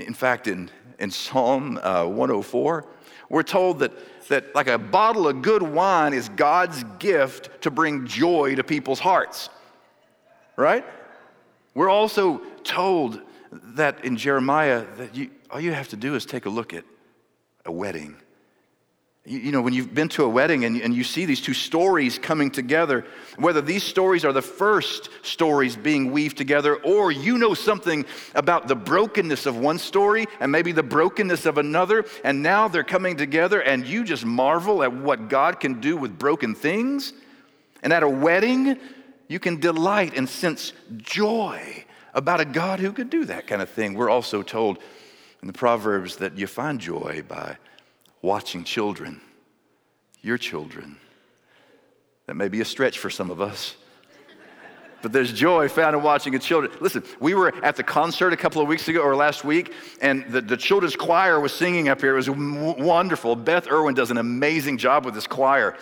In 0.00 0.12
fact, 0.12 0.48
in, 0.48 0.70
in 0.98 1.10
Psalm 1.10 1.80
uh, 1.82 2.04
104, 2.04 2.84
we're 3.30 3.42
told 3.42 3.78
that, 3.78 3.92
that 4.28 4.54
like 4.54 4.68
a 4.68 4.76
bottle 4.76 5.26
of 5.26 5.40
good 5.40 5.62
wine 5.62 6.12
is 6.12 6.28
God's 6.28 6.84
gift 6.98 7.62
to 7.62 7.70
bring 7.70 8.06
joy 8.06 8.54
to 8.56 8.62
people's 8.62 9.00
hearts. 9.00 9.48
Right? 10.56 10.84
We're 11.72 11.88
also 11.88 12.42
told 12.62 13.22
that 13.74 14.04
in 14.04 14.16
Jeremiah 14.16 14.84
that 14.96 15.14
you, 15.14 15.30
all 15.50 15.60
you 15.60 15.72
have 15.72 15.88
to 15.88 15.96
do 15.96 16.14
is 16.14 16.26
take 16.26 16.46
a 16.46 16.50
look 16.50 16.74
at 16.74 16.84
a 17.64 17.72
wedding 17.72 18.16
you, 19.26 19.38
you 19.38 19.52
know, 19.52 19.60
when 19.60 19.74
you've 19.74 19.92
been 19.92 20.08
to 20.10 20.24
a 20.24 20.28
wedding 20.28 20.64
and, 20.64 20.80
and 20.80 20.94
you 20.94 21.04
see 21.04 21.24
these 21.24 21.40
two 21.40 21.52
stories 21.52 22.18
coming 22.18 22.50
together, 22.50 23.04
whether 23.36 23.60
these 23.60 23.82
stories 23.82 24.24
are 24.24 24.32
the 24.32 24.42
first 24.42 25.10
stories 25.22 25.76
being 25.76 26.12
weaved 26.12 26.36
together, 26.36 26.76
or 26.76 27.10
you 27.10 27.36
know 27.36 27.52
something 27.52 28.06
about 28.34 28.68
the 28.68 28.76
brokenness 28.76 29.46
of 29.46 29.58
one 29.58 29.78
story 29.78 30.26
and 30.40 30.50
maybe 30.52 30.72
the 30.72 30.82
brokenness 30.82 31.44
of 31.44 31.58
another, 31.58 32.04
and 32.24 32.42
now 32.42 32.68
they're 32.68 32.84
coming 32.84 33.16
together, 33.16 33.60
and 33.60 33.86
you 33.86 34.04
just 34.04 34.24
marvel 34.24 34.82
at 34.82 34.92
what 34.92 35.28
God 35.28 35.60
can 35.60 35.80
do 35.80 35.96
with 35.96 36.18
broken 36.18 36.54
things. 36.54 37.12
And 37.82 37.92
at 37.92 38.02
a 38.02 38.08
wedding, 38.08 38.78
you 39.28 39.38
can 39.40 39.60
delight 39.60 40.16
and 40.16 40.28
sense 40.28 40.72
joy 40.96 41.85
about 42.16 42.40
a 42.40 42.46
God 42.46 42.80
who 42.80 42.92
could 42.92 43.10
do 43.10 43.26
that 43.26 43.46
kind 43.46 43.60
of 43.60 43.68
thing. 43.68 43.94
We're 43.94 44.08
also 44.08 44.42
told 44.42 44.78
in 45.42 45.46
the 45.46 45.52
Proverbs 45.52 46.16
that 46.16 46.36
you 46.38 46.46
find 46.46 46.80
joy 46.80 47.22
by 47.28 47.58
watching 48.22 48.64
children, 48.64 49.20
your 50.22 50.38
children. 50.38 50.96
That 52.24 52.34
may 52.34 52.48
be 52.48 52.62
a 52.62 52.64
stretch 52.64 52.98
for 52.98 53.10
some 53.10 53.30
of 53.30 53.40
us. 53.40 53.76
But 55.02 55.12
there's 55.12 55.30
joy 55.30 55.68
found 55.68 55.94
in 55.94 56.02
watching 56.02 56.34
a 56.34 56.38
children. 56.38 56.72
Listen, 56.80 57.04
we 57.20 57.34
were 57.34 57.54
at 57.62 57.76
the 57.76 57.82
concert 57.82 58.32
a 58.32 58.36
couple 58.36 58.62
of 58.62 58.66
weeks 58.66 58.88
ago 58.88 59.02
or 59.02 59.14
last 59.14 59.44
week, 59.44 59.74
and 60.00 60.24
the, 60.32 60.40
the 60.40 60.56
children's 60.56 60.96
choir 60.96 61.38
was 61.38 61.52
singing 61.52 61.88
up 61.88 62.00
here. 62.00 62.14
It 62.14 62.16
was 62.16 62.26
w- 62.26 62.82
wonderful. 62.82 63.36
Beth 63.36 63.70
Irwin 63.70 63.94
does 63.94 64.10
an 64.10 64.16
amazing 64.16 64.78
job 64.78 65.04
with 65.04 65.14
this 65.14 65.26
choir. 65.26 65.76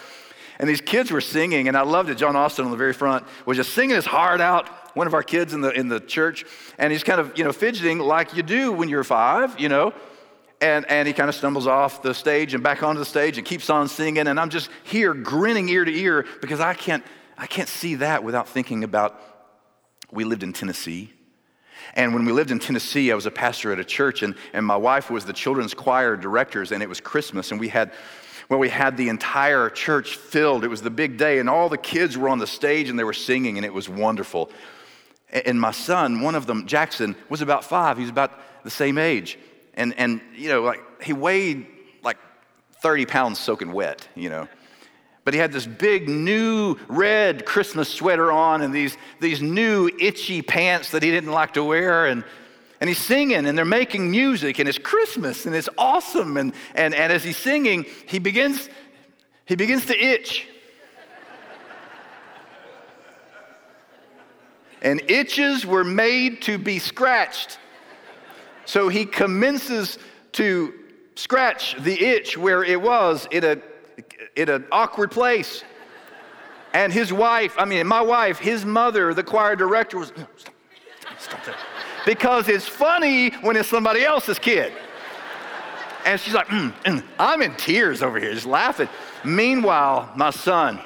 And 0.58 0.68
these 0.68 0.80
kids 0.80 1.12
were 1.12 1.20
singing, 1.20 1.68
and 1.68 1.76
I 1.76 1.82
loved 1.82 2.10
it. 2.10 2.16
John 2.16 2.34
Austin 2.34 2.64
on 2.64 2.72
the 2.72 2.76
very 2.76 2.92
front 2.92 3.24
was 3.46 3.56
just 3.56 3.72
singing 3.72 3.94
his 3.94 4.04
heart 4.04 4.40
out. 4.40 4.68
One 4.94 5.06
of 5.06 5.14
our 5.14 5.22
kids 5.22 5.54
in 5.54 5.60
the, 5.60 5.70
in 5.70 5.88
the 5.88 6.00
church, 6.00 6.44
and 6.78 6.92
he's 6.92 7.04
kind 7.04 7.20
of, 7.20 7.36
you 7.36 7.44
know, 7.44 7.52
fidgeting 7.52 7.98
like 7.98 8.34
you 8.34 8.42
do 8.42 8.72
when 8.72 8.88
you're 8.88 9.04
five, 9.04 9.58
you 9.60 9.68
know. 9.68 9.92
And, 10.60 10.88
and 10.88 11.06
he 11.06 11.12
kind 11.12 11.28
of 11.28 11.34
stumbles 11.34 11.66
off 11.66 12.00
the 12.00 12.14
stage 12.14 12.54
and 12.54 12.62
back 12.62 12.82
onto 12.82 12.98
the 12.98 13.04
stage 13.04 13.36
and 13.36 13.46
keeps 13.46 13.68
on 13.68 13.88
singing. 13.88 14.28
And 14.28 14.40
I'm 14.40 14.50
just 14.50 14.70
here 14.84 15.12
grinning 15.12 15.68
ear 15.68 15.84
to 15.84 15.92
ear 15.92 16.24
because 16.40 16.60
I 16.60 16.74
can't, 16.74 17.04
I 17.36 17.46
can't 17.46 17.68
see 17.68 17.96
that 17.96 18.24
without 18.24 18.48
thinking 18.48 18.84
about 18.84 19.20
we 20.10 20.24
lived 20.24 20.42
in 20.42 20.52
Tennessee. 20.52 21.12
And 21.94 22.14
when 22.14 22.24
we 22.24 22.32
lived 22.32 22.50
in 22.50 22.60
Tennessee, 22.60 23.12
I 23.12 23.14
was 23.14 23.26
a 23.26 23.30
pastor 23.30 23.72
at 23.72 23.78
a 23.78 23.84
church, 23.84 24.22
and, 24.22 24.34
and 24.52 24.64
my 24.64 24.76
wife 24.76 25.10
was 25.10 25.24
the 25.24 25.32
children's 25.32 25.74
choir 25.74 26.16
directors, 26.16 26.72
and 26.72 26.82
it 26.82 26.88
was 26.88 27.00
Christmas, 27.00 27.50
and 27.50 27.60
we 27.60 27.68
had 27.68 27.92
well, 28.48 28.58
we 28.58 28.68
had 28.68 28.96
the 28.96 29.08
entire 29.08 29.70
church 29.70 30.16
filled. 30.16 30.64
It 30.64 30.68
was 30.68 30.82
the 30.82 30.90
big 30.90 31.16
day, 31.16 31.38
and 31.38 31.48
all 31.48 31.68
the 31.68 31.78
kids 31.78 32.18
were 32.18 32.28
on 32.28 32.38
the 32.38 32.46
stage 32.46 32.90
and 32.90 32.98
they 32.98 33.04
were 33.04 33.14
singing, 33.14 33.56
and 33.56 33.64
it 33.64 33.72
was 33.72 33.88
wonderful. 33.88 34.50
And 35.34 35.60
my 35.60 35.72
son, 35.72 36.20
one 36.20 36.34
of 36.34 36.46
them, 36.46 36.66
Jackson, 36.66 37.16
was 37.28 37.42
about 37.42 37.64
five. 37.64 37.96
He 37.96 38.02
was 38.02 38.10
about 38.10 38.32
the 38.62 38.70
same 38.70 38.98
age 38.98 39.38
and, 39.76 39.94
and 39.98 40.20
you 40.34 40.48
know, 40.48 40.62
like 40.62 41.02
he 41.02 41.12
weighed 41.12 41.66
like 42.02 42.18
30 42.80 43.06
pounds 43.06 43.38
soaking 43.38 43.72
wet, 43.72 44.08
you 44.14 44.30
know. 44.30 44.48
But 45.24 45.34
he 45.34 45.40
had 45.40 45.52
this 45.52 45.66
big 45.66 46.08
new 46.08 46.76
red 46.86 47.46
Christmas 47.46 47.88
sweater 47.88 48.30
on 48.30 48.60
and 48.60 48.74
these, 48.74 48.96
these 49.20 49.40
new 49.40 49.90
itchy 49.98 50.42
pants 50.42 50.90
that 50.90 51.02
he 51.02 51.10
didn't 51.10 51.32
like 51.32 51.54
to 51.54 51.64
wear. 51.64 52.06
And, 52.06 52.24
and 52.80 52.88
he's 52.88 52.98
singing 52.98 53.46
and 53.46 53.56
they're 53.56 53.64
making 53.64 54.10
music 54.10 54.58
and 54.58 54.68
it's 54.68 54.78
Christmas 54.78 55.46
and 55.46 55.54
it's 55.54 55.68
awesome. 55.78 56.36
And, 56.36 56.52
and, 56.74 56.94
and 56.94 57.12
as 57.12 57.24
he's 57.24 57.38
singing, 57.38 57.86
he 58.06 58.18
begins, 58.18 58.68
he 59.46 59.56
begins 59.56 59.86
to 59.86 59.98
itch. 59.98 60.46
And 64.84 65.00
itches 65.10 65.64
were 65.64 65.82
made 65.82 66.42
to 66.42 66.58
be 66.58 66.78
scratched. 66.78 67.58
So 68.66 68.88
he 68.88 69.06
commences 69.06 69.98
to 70.32 70.74
scratch 71.16 71.74
the 71.80 71.98
itch 72.00 72.36
where 72.36 72.62
it 72.62 72.80
was 72.80 73.26
in, 73.30 73.44
a, 73.44 73.56
in 74.36 74.50
an 74.50 74.66
awkward 74.70 75.10
place. 75.10 75.64
And 76.74 76.92
his 76.92 77.12
wife, 77.12 77.54
I 77.58 77.64
mean, 77.64 77.86
my 77.86 78.02
wife, 78.02 78.38
his 78.38 78.64
mother, 78.64 79.14
the 79.14 79.22
choir 79.22 79.56
director 79.56 79.98
was, 79.98 80.14
no, 80.16 80.26
stop, 80.36 80.54
stop 81.18 81.44
that. 81.46 81.56
Because 82.04 82.48
it's 82.48 82.68
funny 82.68 83.30
when 83.36 83.56
it's 83.56 83.68
somebody 83.68 84.04
else's 84.04 84.38
kid. 84.38 84.72
And 86.04 86.20
she's 86.20 86.34
like, 86.34 86.48
mm, 86.48 86.74
mm. 86.82 87.02
I'm 87.18 87.40
in 87.40 87.54
tears 87.54 88.02
over 88.02 88.20
here, 88.20 88.34
just 88.34 88.44
laughing. 88.44 88.88
Meanwhile, 89.24 90.12
my 90.14 90.28
son, 90.28 90.78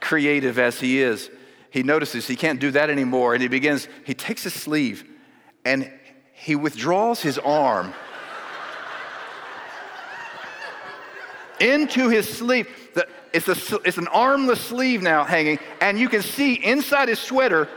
creative 0.00 0.58
as 0.60 0.78
he 0.78 1.00
is, 1.00 1.30
he 1.70 1.82
notices 1.82 2.26
he 2.26 2.36
can't 2.36 2.60
do 2.60 2.70
that 2.72 2.90
anymore. 2.90 3.34
And 3.34 3.42
he 3.42 3.48
begins, 3.48 3.88
he 4.04 4.14
takes 4.14 4.42
his 4.42 4.54
sleeve 4.54 5.04
and 5.64 5.90
he 6.32 6.56
withdraws 6.56 7.20
his 7.20 7.38
arm 7.38 7.94
into 11.60 12.08
his 12.08 12.28
sleeve. 12.28 12.68
It's, 13.32 13.46
a, 13.46 13.76
it's 13.84 13.98
an 13.98 14.08
armless 14.08 14.60
sleeve 14.60 15.02
now 15.02 15.22
hanging, 15.22 15.60
and 15.80 15.96
you 15.96 16.08
can 16.08 16.20
see 16.20 16.54
inside 16.54 17.08
his 17.08 17.20
sweater, 17.20 17.68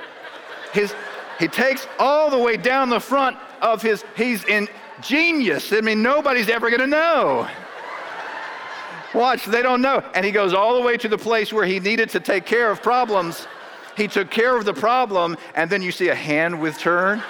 his, 0.72 0.96
he 1.38 1.48
takes 1.48 1.86
all 2.00 2.32
the 2.32 2.40
way 2.40 2.58
down 2.58 2.90
the 2.90 3.00
front 3.00 3.38
of 3.62 3.80
his, 3.80 4.04
he's 4.16 4.44
in 4.46 4.68
genius. 5.02 5.72
I 5.72 5.82
mean, 5.82 6.02
nobody's 6.02 6.50
ever 6.50 6.72
gonna 6.72 6.88
know. 6.88 7.48
Watch, 9.14 9.46
they 9.46 9.62
don't 9.62 9.82
know. 9.82 10.04
And 10.16 10.26
he 10.26 10.32
goes 10.32 10.56
all 10.56 10.74
the 10.74 10.82
way 10.82 10.98
to 10.98 11.08
the 11.08 11.20
place 11.20 11.54
where 11.54 11.66
he 11.66 11.80
needed 11.80 12.10
to 12.12 12.20
take 12.20 12.48
care 12.48 12.72
of 12.72 12.82
problems. 12.82 13.48
He 13.96 14.08
took 14.08 14.32
care 14.32 14.56
of 14.56 14.66
the 14.66 14.74
problem, 14.74 15.38
and 15.56 15.70
then 15.70 15.82
you 15.82 15.92
see 15.92 16.10
a 16.10 16.16
hand 16.16 16.60
with 16.60 16.78
turn 16.78 17.22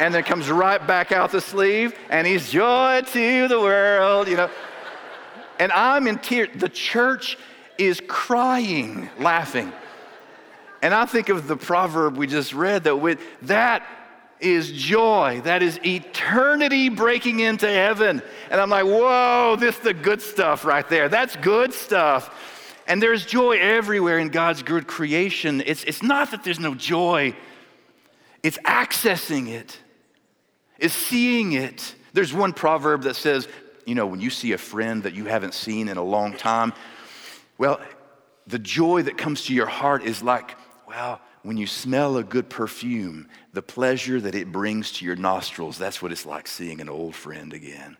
and 0.00 0.14
then 0.14 0.24
comes 0.24 0.50
right 0.50 0.84
back 0.86 1.12
out 1.12 1.30
the 1.30 1.42
sleeve, 1.42 1.94
and 2.08 2.26
he's 2.26 2.50
joy 2.50 3.02
to 3.02 3.48
the 3.48 3.60
world, 3.60 4.28
you 4.28 4.36
know. 4.36 4.50
And 5.58 5.70
I'm 5.72 6.06
in 6.06 6.18
tears. 6.18 6.48
The 6.54 6.70
church 6.70 7.36
is 7.76 8.00
crying, 8.08 9.10
laughing. 9.18 9.70
And 10.80 10.94
I 10.94 11.04
think 11.04 11.28
of 11.28 11.46
the 11.46 11.56
proverb 11.56 12.16
we 12.16 12.26
just 12.26 12.54
read 12.54 12.84
that 12.84 12.96
with 12.96 13.20
that 13.42 13.86
is 14.40 14.72
joy. 14.72 15.42
That 15.44 15.62
is 15.62 15.78
eternity 15.84 16.88
breaking 16.88 17.40
into 17.40 17.68
heaven. 17.68 18.22
And 18.50 18.58
I'm 18.58 18.70
like, 18.70 18.86
whoa, 18.86 19.56
this 19.60 19.76
is 19.76 19.82
the 19.82 19.92
good 19.92 20.22
stuff 20.22 20.64
right 20.64 20.88
there. 20.88 21.10
That's 21.10 21.36
good 21.36 21.74
stuff. 21.74 22.34
And 22.90 23.00
there's 23.00 23.24
joy 23.24 23.56
everywhere 23.60 24.18
in 24.18 24.30
God's 24.30 24.64
good 24.64 24.88
creation. 24.88 25.62
It's, 25.64 25.84
it's 25.84 26.02
not 26.02 26.32
that 26.32 26.42
there's 26.42 26.58
no 26.58 26.74
joy, 26.74 27.36
it's 28.42 28.58
accessing 28.58 29.46
it, 29.46 29.78
it's 30.76 30.92
seeing 30.92 31.52
it. 31.52 31.94
There's 32.14 32.34
one 32.34 32.52
proverb 32.52 33.02
that 33.02 33.14
says, 33.14 33.46
you 33.86 33.94
know, 33.94 34.08
when 34.08 34.20
you 34.20 34.28
see 34.28 34.50
a 34.54 34.58
friend 34.58 35.04
that 35.04 35.14
you 35.14 35.26
haven't 35.26 35.54
seen 35.54 35.88
in 35.88 35.98
a 35.98 36.02
long 36.02 36.36
time, 36.36 36.72
well, 37.58 37.80
the 38.48 38.58
joy 38.58 39.02
that 39.02 39.16
comes 39.16 39.44
to 39.44 39.54
your 39.54 39.66
heart 39.66 40.02
is 40.02 40.20
like, 40.20 40.56
well, 40.88 41.20
when 41.42 41.56
you 41.56 41.68
smell 41.68 42.16
a 42.16 42.24
good 42.24 42.50
perfume, 42.50 43.28
the 43.52 43.62
pleasure 43.62 44.20
that 44.20 44.34
it 44.34 44.50
brings 44.50 44.90
to 44.94 45.04
your 45.04 45.14
nostrils, 45.14 45.78
that's 45.78 46.02
what 46.02 46.10
it's 46.10 46.26
like 46.26 46.48
seeing 46.48 46.80
an 46.80 46.88
old 46.88 47.14
friend 47.14 47.52
again. 47.52 47.96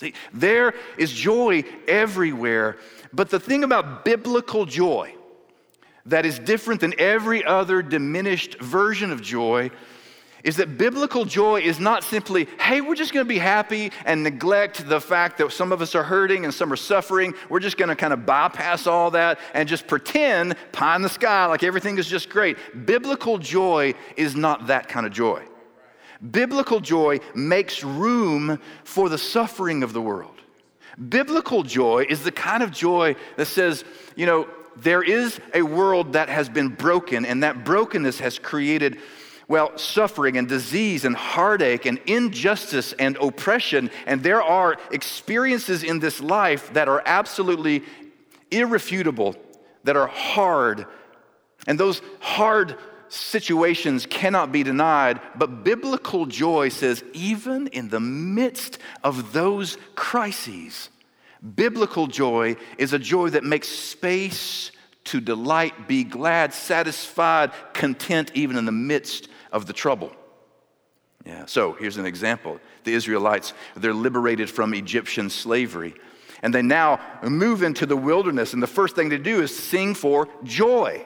See, 0.00 0.14
there 0.32 0.72
is 0.96 1.12
joy 1.12 1.62
everywhere. 1.86 2.78
But 3.12 3.28
the 3.28 3.38
thing 3.38 3.64
about 3.64 4.02
biblical 4.02 4.64
joy 4.64 5.14
that 6.06 6.24
is 6.24 6.38
different 6.38 6.80
than 6.80 6.94
every 6.98 7.44
other 7.44 7.82
diminished 7.82 8.58
version 8.60 9.10
of 9.12 9.20
joy 9.20 9.70
is 10.42 10.56
that 10.56 10.78
biblical 10.78 11.26
joy 11.26 11.60
is 11.60 11.78
not 11.78 12.02
simply, 12.02 12.48
hey, 12.58 12.80
we're 12.80 12.94
just 12.94 13.12
going 13.12 13.26
to 13.26 13.28
be 13.28 13.38
happy 13.38 13.92
and 14.06 14.22
neglect 14.22 14.88
the 14.88 14.98
fact 14.98 15.36
that 15.36 15.52
some 15.52 15.70
of 15.70 15.82
us 15.82 15.94
are 15.94 16.02
hurting 16.02 16.46
and 16.46 16.54
some 16.54 16.72
are 16.72 16.76
suffering. 16.76 17.34
We're 17.50 17.60
just 17.60 17.76
going 17.76 17.90
to 17.90 17.94
kind 17.94 18.14
of 18.14 18.24
bypass 18.24 18.86
all 18.86 19.10
that 19.10 19.38
and 19.52 19.68
just 19.68 19.86
pretend 19.86 20.56
pie 20.72 20.96
in 20.96 21.02
the 21.02 21.10
sky 21.10 21.44
like 21.44 21.62
everything 21.62 21.98
is 21.98 22.06
just 22.06 22.30
great. 22.30 22.56
Biblical 22.86 23.36
joy 23.36 23.92
is 24.16 24.34
not 24.34 24.68
that 24.68 24.88
kind 24.88 25.04
of 25.04 25.12
joy. 25.12 25.44
Biblical 26.28 26.80
joy 26.80 27.20
makes 27.34 27.82
room 27.82 28.60
for 28.84 29.08
the 29.08 29.18
suffering 29.18 29.82
of 29.82 29.92
the 29.92 30.02
world. 30.02 30.34
Biblical 31.08 31.62
joy 31.62 32.06
is 32.08 32.24
the 32.24 32.32
kind 32.32 32.62
of 32.62 32.70
joy 32.70 33.16
that 33.36 33.46
says, 33.46 33.84
you 34.16 34.26
know, 34.26 34.48
there 34.76 35.02
is 35.02 35.40
a 35.54 35.62
world 35.62 36.12
that 36.12 36.28
has 36.28 36.48
been 36.48 36.68
broken, 36.68 37.24
and 37.24 37.42
that 37.42 37.64
brokenness 37.64 38.20
has 38.20 38.38
created 38.38 38.98
well, 39.50 39.76
suffering 39.76 40.36
and 40.36 40.48
disease 40.48 41.04
and 41.04 41.16
heartache 41.16 41.84
and 41.84 41.98
injustice 42.06 42.92
and 43.00 43.16
oppression. 43.16 43.90
And 44.06 44.22
there 44.22 44.40
are 44.40 44.76
experiences 44.92 45.82
in 45.82 45.98
this 45.98 46.20
life 46.20 46.72
that 46.74 46.86
are 46.86 47.02
absolutely 47.04 47.82
irrefutable, 48.52 49.34
that 49.82 49.96
are 49.96 50.06
hard. 50.06 50.86
And 51.66 51.80
those 51.80 52.00
hard 52.20 52.76
situations 53.10 54.06
cannot 54.06 54.52
be 54.52 54.62
denied. 54.62 55.20
But 55.34 55.64
biblical 55.64 56.26
joy 56.26 56.70
says, 56.70 57.04
even 57.12 57.66
in 57.68 57.88
the 57.90 58.00
midst 58.00 58.78
of 59.04 59.32
those 59.32 59.76
crises, 59.94 60.88
biblical 61.54 62.06
joy 62.06 62.56
is 62.78 62.92
a 62.92 62.98
joy 62.98 63.30
that 63.30 63.44
makes 63.44 63.68
space 63.68 64.70
to 65.04 65.20
delight, 65.20 65.88
be 65.88 66.04
glad, 66.04 66.54
satisfied, 66.54 67.50
content, 67.72 68.30
even 68.34 68.56
in 68.56 68.64
the 68.64 68.72
midst 68.72 69.28
of 69.50 69.66
the 69.66 69.72
trouble. 69.72 70.12
Yeah, 71.26 71.46
so 71.46 71.72
here's 71.72 71.96
an 71.96 72.06
example. 72.06 72.60
The 72.84 72.94
Israelites, 72.94 73.52
they're 73.76 73.92
liberated 73.92 74.48
from 74.48 74.72
Egyptian 74.72 75.28
slavery. 75.28 75.94
And 76.42 76.54
they 76.54 76.62
now 76.62 77.00
move 77.22 77.62
into 77.62 77.84
the 77.84 77.96
wilderness, 77.96 78.54
and 78.54 78.62
the 78.62 78.66
first 78.66 78.96
thing 78.96 79.10
they 79.10 79.18
do 79.18 79.42
is 79.42 79.54
sing 79.54 79.94
for 79.94 80.28
joy. 80.44 81.04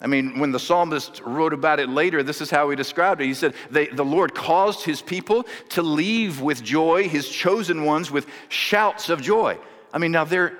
I 0.00 0.06
mean, 0.06 0.38
when 0.38 0.52
the 0.52 0.58
psalmist 0.58 1.22
wrote 1.24 1.54
about 1.54 1.80
it 1.80 1.88
later, 1.88 2.22
this 2.22 2.42
is 2.42 2.50
how 2.50 2.68
he 2.68 2.76
described 2.76 3.20
it. 3.22 3.26
He 3.26 3.34
said, 3.34 3.54
The 3.70 4.04
Lord 4.04 4.34
caused 4.34 4.84
his 4.84 5.00
people 5.00 5.46
to 5.70 5.82
leave 5.82 6.40
with 6.40 6.62
joy, 6.62 7.08
his 7.08 7.28
chosen 7.28 7.84
ones 7.84 8.10
with 8.10 8.26
shouts 8.48 9.08
of 9.08 9.22
joy. 9.22 9.58
I 9.92 9.98
mean, 9.98 10.12
now 10.12 10.24
they're, 10.24 10.58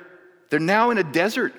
they're 0.49 0.59
now 0.59 0.91
in 0.91 0.97
a 0.97 1.05
desert, 1.05 1.53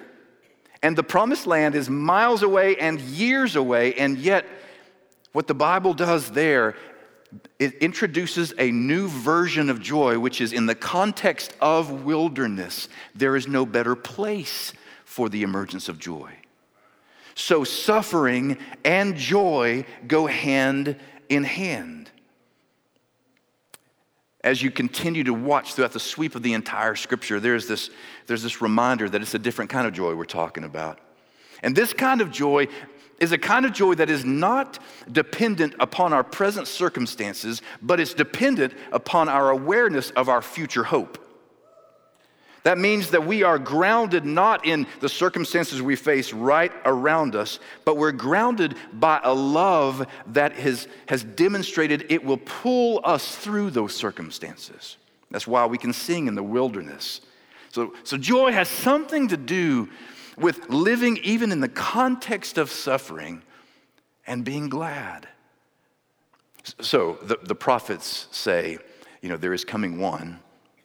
and 0.82 0.98
the 0.98 1.04
promised 1.04 1.46
land 1.46 1.76
is 1.76 1.90
miles 1.90 2.42
away 2.42 2.78
and 2.78 3.00
years 3.00 3.56
away, 3.56 3.94
and 3.94 4.18
yet 4.18 4.46
what 5.34 5.46
the 5.46 5.54
Bible 5.54 5.94
does 5.94 6.32
there, 6.32 6.76
it 7.60 7.76
introduces 7.76 8.56
a 8.58 8.72
new 8.72 9.08
version 9.08 9.70
of 9.70 9.80
joy, 9.80 10.18
which 10.18 10.42
is 10.42 10.52
in 10.52 10.66
the 10.66 10.74
context 10.74 11.54
of 11.62 12.06
wilderness, 12.06 12.90
there 13.13 13.36
is 13.36 13.48
no 13.48 13.68
better 13.68 13.96
place 13.96 14.74
for 15.06 15.30
the 15.30 15.44
emergence 15.44 15.90
of 15.90 16.00
joy. 16.00 16.32
So 17.38 17.63
suffering 17.63 18.58
and 18.84 19.15
joy 19.15 19.86
go 20.08 20.26
hand 20.26 20.95
in 21.30 21.43
hand. 21.43 22.10
As 24.43 24.63
you 24.63 24.71
continue 24.71 25.23
to 25.23 25.36
watch 25.36 25.76
throughout 25.76 25.91
the 25.91 26.00
sweep 26.00 26.34
of 26.34 26.41
the 26.41 26.54
entire 26.54 26.95
scripture, 26.95 27.39
there's 27.39 27.67
this, 27.67 27.91
there's 28.26 28.41
this 28.41 28.60
reminder 28.60 29.08
that 29.08 29.21
it's 29.21 29.36
a 29.36 29.39
different 29.39 29.69
kind 29.69 29.86
of 29.86 29.93
joy 29.93 30.15
we're 30.15 30.26
talking 30.26 30.63
about. 30.63 30.97
And 31.62 31.76
this 31.76 31.93
kind 31.93 32.21
of 32.21 32.32
joy 32.32 32.69
is 33.19 33.32
a 33.32 33.38
kind 33.38 33.67
of 33.67 33.71
joy 33.71 33.93
that 33.93 34.10
is 34.10 34.26
not 34.26 34.80
dependent 35.12 35.76
upon 35.80 36.13
our 36.13 36.23
present 36.23 36.67
circumstances, 36.67 37.62
but 37.84 38.00
it's 38.00 38.15
dependent 38.15 38.73
upon 38.91 39.30
our 39.30 39.52
awareness 39.52 40.10
of 40.12 40.28
our 40.28 40.41
future 40.41 40.86
hope. 40.86 41.23
That 42.67 42.77
means 42.77 43.12
that 43.12 43.25
we 43.25 43.43
are 43.43 43.58
grounded 43.58 44.25
not 44.25 44.65
in 44.65 44.88
the 44.99 45.08
circumstances 45.08 45.82
we 45.82 45.95
face 45.95 46.34
right 46.34 46.73
around 46.84 47.34
us, 47.34 47.60
but 47.86 47.95
we're 47.95 48.12
grounded 48.12 48.75
by 48.91 49.21
a 49.23 49.34
love 49.34 50.06
that 50.34 50.51
has, 50.51 50.89
has 51.08 51.23
demonstrated 51.23 52.08
it 52.10 52.25
will 52.25 52.36
pull 52.36 52.99
us 53.06 53.38
through 53.38 53.69
those 53.69 53.95
circumstances. 53.95 54.97
That's 55.32 55.47
why 55.47 55.65
we 55.65 55.77
can 55.77 55.93
sing 55.93 56.27
in 56.27 56.36
the 56.36 56.43
wilderness. 56.43 57.21
So, 57.71 57.93
so 58.03 58.17
joy 58.17 58.51
has 58.51 58.67
something 58.67 59.30
to 59.30 59.38
do 59.38 59.88
with 60.38 60.69
living 60.69 61.19
even 61.23 61.53
in 61.53 61.62
the 61.62 61.69
context 61.69 62.58
of 62.58 62.69
suffering 62.69 63.43
and 64.25 64.43
being 64.43 64.67
glad. 64.67 65.30
So 66.82 67.17
the, 67.21 67.39
the 67.41 67.56
prophets 67.56 68.27
say, 68.32 68.77
you 69.21 69.30
know, 69.30 69.38
there 69.38 69.53
is 69.53 69.63
coming 69.63 69.99
one, 69.99 70.41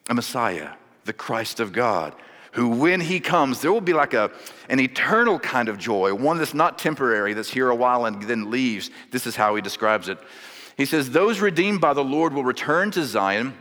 a 0.08 0.14
Messiah, 0.14 0.74
the 1.04 1.12
Christ 1.12 1.60
of 1.60 1.72
God, 1.72 2.14
who 2.52 2.68
when 2.68 3.00
he 3.00 3.20
comes, 3.20 3.60
there 3.60 3.72
will 3.72 3.80
be 3.80 3.92
like 3.92 4.14
a, 4.14 4.30
an 4.68 4.80
eternal 4.80 5.38
kind 5.38 5.68
of 5.68 5.78
joy, 5.78 6.14
one 6.14 6.38
that's 6.38 6.54
not 6.54 6.78
temporary, 6.78 7.34
that's 7.34 7.50
here 7.50 7.70
a 7.70 7.74
while 7.74 8.04
and 8.04 8.22
then 8.22 8.50
leaves. 8.50 8.90
This 9.10 9.26
is 9.26 9.36
how 9.36 9.54
he 9.54 9.62
describes 9.62 10.08
it. 10.08 10.18
He 10.76 10.84
says, 10.84 11.10
Those 11.10 11.40
redeemed 11.40 11.80
by 11.80 11.94
the 11.94 12.04
Lord 12.04 12.32
will 12.32 12.44
return 12.44 12.90
to 12.92 13.04
Zion 13.04 13.54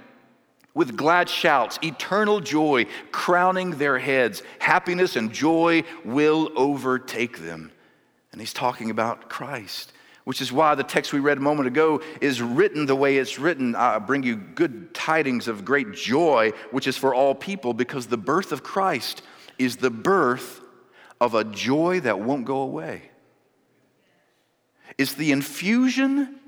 with 0.73 0.95
glad 0.95 1.29
shouts, 1.29 1.79
eternal 1.83 2.39
joy 2.39 2.85
crowning 3.11 3.71
their 3.71 3.99
heads. 3.99 4.41
Happiness 4.59 5.15
and 5.15 5.31
joy 5.31 5.83
will 6.05 6.51
overtake 6.55 7.39
them. 7.39 7.71
And 8.31 8.39
he's 8.39 8.53
talking 8.53 8.89
about 8.89 9.29
Christ, 9.29 9.91
which 10.23 10.41
is 10.41 10.51
why 10.51 10.75
the 10.75 10.83
text 10.83 11.13
we 11.13 11.19
read 11.19 11.37
a 11.37 11.41
moment 11.41 11.67
ago 11.67 12.01
is 12.21 12.41
written 12.41 12.85
the 12.85 12.95
way 12.95 13.17
it's 13.17 13.39
written. 13.39 13.75
I 13.75 13.99
bring 13.99 14.23
you 14.23 14.35
good 14.35 14.93
tidings 14.93 15.47
of 15.47 15.65
great 15.65 15.93
joy, 15.93 16.51
which 16.71 16.87
is 16.87 16.97
for 16.97 17.13
all 17.13 17.33
people, 17.33 17.73
because 17.73 18.07
the 18.07 18.17
birth 18.17 18.51
of 18.51 18.63
Christ 18.63 19.23
is 19.57 19.77
the 19.77 19.89
birth 19.89 20.61
of 21.19 21.35
a 21.35 21.43
joy 21.43 21.99
that 22.01 22.19
won't 22.19 22.45
go 22.45 22.61
away. 22.61 23.11
It's 24.97 25.13
the 25.13 25.31
infusion 25.31 26.39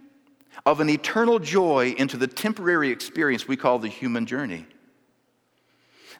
of 0.65 0.79
an 0.79 0.89
eternal 0.89 1.39
joy 1.39 1.93
into 1.97 2.17
the 2.17 2.27
temporary 2.27 2.89
experience 2.89 3.47
we 3.47 3.57
call 3.57 3.79
the 3.79 3.87
human 3.87 4.25
journey. 4.25 4.65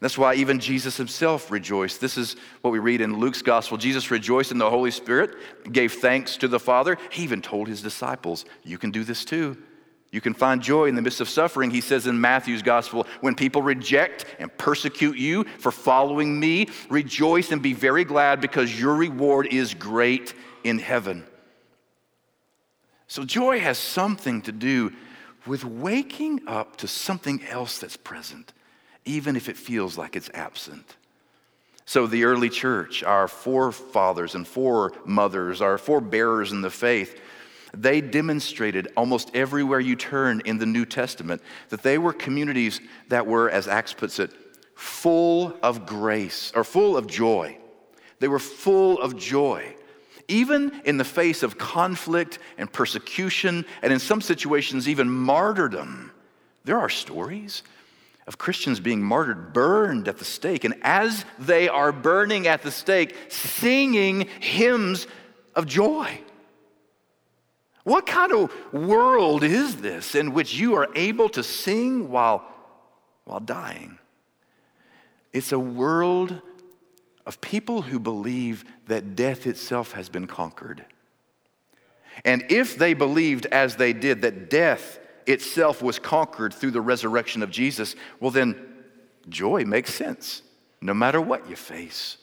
That's 0.03 0.17
why 0.17 0.35
even 0.35 0.59
Jesus 0.59 0.97
himself 0.97 1.49
rejoiced. 1.49 2.01
This 2.01 2.17
is 2.17 2.35
what 2.59 2.71
we 2.71 2.79
read 2.79 2.99
in 2.99 3.19
Luke's 3.19 3.41
gospel. 3.41 3.77
Jesus 3.77 4.11
rejoiced 4.11 4.51
in 4.51 4.57
the 4.57 4.69
Holy 4.69 4.91
Spirit, 4.91 5.37
gave 5.71 5.93
thanks 5.93 6.35
to 6.37 6.49
the 6.49 6.59
Father. 6.59 6.97
He 7.09 7.23
even 7.23 7.41
told 7.41 7.69
his 7.69 7.81
disciples, 7.81 8.43
You 8.65 8.77
can 8.77 8.91
do 8.91 9.05
this 9.05 9.23
too. 9.23 9.57
You 10.11 10.19
can 10.19 10.33
find 10.33 10.61
joy 10.61 10.87
in 10.87 10.95
the 10.95 11.01
midst 11.01 11.21
of 11.21 11.29
suffering. 11.29 11.71
He 11.71 11.79
says 11.79 12.05
in 12.05 12.19
Matthew's 12.19 12.61
gospel, 12.61 13.07
when 13.21 13.33
people 13.33 13.61
reject 13.61 14.25
and 14.39 14.55
persecute 14.57 15.15
you 15.15 15.45
for 15.57 15.71
following 15.71 16.37
me, 16.37 16.67
rejoice 16.89 17.53
and 17.53 17.61
be 17.61 17.71
very 17.71 18.03
glad 18.03 18.41
because 18.41 18.77
your 18.77 18.95
reward 18.95 19.53
is 19.53 19.73
great 19.73 20.33
in 20.65 20.79
heaven. 20.79 21.23
So, 23.07 23.23
joy 23.23 23.61
has 23.61 23.77
something 23.77 24.41
to 24.41 24.51
do 24.51 24.91
with 25.47 25.63
waking 25.63 26.41
up 26.45 26.75
to 26.79 26.89
something 26.89 27.41
else 27.45 27.79
that's 27.79 27.95
present, 27.95 28.51
even 29.05 29.35
if 29.35 29.49
it 29.49 29.57
feels 29.57 29.97
like 29.97 30.15
it's 30.15 30.29
absent. 30.33 30.95
So, 31.85 32.07
the 32.07 32.23
early 32.23 32.49
church, 32.49 33.03
our 33.03 33.27
forefathers 33.27 34.35
and 34.35 34.47
foremothers, 34.47 35.61
our 35.61 35.77
forebearers 35.77 36.51
in 36.51 36.61
the 36.61 36.69
faith, 36.69 37.19
they 37.73 37.99
demonstrated 38.01 38.87
almost 38.95 39.31
everywhere 39.33 39.79
you 39.79 39.95
turn 39.95 40.41
in 40.45 40.59
the 40.59 40.65
New 40.65 40.85
Testament 40.85 41.41
that 41.69 41.83
they 41.83 41.97
were 41.97 42.13
communities 42.13 42.79
that 43.09 43.25
were, 43.25 43.49
as 43.49 43.67
Acts 43.67 43.93
puts 43.93 44.19
it, 44.19 44.31
full 44.75 45.57
of 45.61 45.85
grace 45.85 46.51
or 46.55 46.63
full 46.63 46.95
of 46.95 47.07
joy. 47.07 47.57
They 48.19 48.27
were 48.27 48.39
full 48.39 48.99
of 48.99 49.17
joy. 49.17 49.75
Even 50.29 50.81
in 50.85 50.97
the 50.97 51.03
face 51.03 51.43
of 51.43 51.57
conflict 51.57 52.39
and 52.57 52.71
persecution, 52.71 53.65
and 53.81 53.91
in 53.91 53.99
some 53.99 54.21
situations, 54.21 54.87
even 54.87 55.09
martyrdom, 55.09 56.11
there 56.63 56.79
are 56.79 56.89
stories 56.89 57.63
of 58.27 58.37
Christians 58.37 58.79
being 58.79 59.01
martyred, 59.01 59.53
burned 59.53 60.07
at 60.07 60.17
the 60.17 60.25
stake. 60.25 60.63
And 60.63 60.75
as 60.81 61.25
they 61.39 61.67
are 61.67 61.91
burning 61.91 62.47
at 62.47 62.61
the 62.61 62.71
stake, 62.71 63.15
singing 63.29 64.27
hymns 64.39 65.07
of 65.55 65.65
joy. 65.65 66.19
What 67.83 68.05
kind 68.05 68.31
of 68.31 68.51
world 68.73 69.43
is 69.43 69.77
this 69.77 70.15
in 70.15 70.33
which 70.33 70.53
you 70.53 70.75
are 70.75 70.87
able 70.95 71.27
to 71.29 71.43
sing 71.43 72.09
while, 72.09 72.45
while 73.25 73.41
dying? 73.41 73.99
It's 75.33 75.51
a 75.51 75.59
world 75.59 76.41
of 77.25 77.41
people 77.41 77.81
who 77.81 77.99
believe 77.99 78.63
that 78.87 79.15
death 79.15 79.47
itself 79.47 79.93
has 79.93 80.07
been 80.07 80.27
conquered. 80.27 80.85
And 82.23 82.45
if 82.49 82.77
they 82.77 82.93
believed, 82.93 83.47
as 83.47 83.75
they 83.75 83.91
did, 83.91 84.21
that 84.21 84.49
death 84.49 84.99
itself 85.27 85.81
was 85.81 85.99
conquered 85.99 86.53
through 86.53 86.71
the 86.71 86.81
resurrection 86.81 87.43
of 87.43 87.51
Jesus, 87.51 87.95
well, 88.19 88.31
then 88.31 88.55
joy 89.29 89.63
makes 89.65 89.93
sense 89.93 90.41
no 90.81 90.93
matter 90.93 91.21
what 91.21 91.49
you 91.49 91.55
face. 91.55 92.17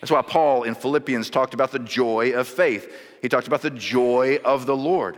That's 0.00 0.10
why 0.10 0.22
Paul 0.22 0.64
in 0.64 0.74
Philippians 0.74 1.30
talked 1.30 1.54
about 1.54 1.70
the 1.70 1.78
joy 1.78 2.32
of 2.32 2.48
faith. 2.48 2.92
He 3.22 3.28
talked 3.28 3.46
about 3.46 3.62
the 3.62 3.70
joy 3.70 4.40
of 4.44 4.66
the 4.66 4.76
Lord. 4.76 5.16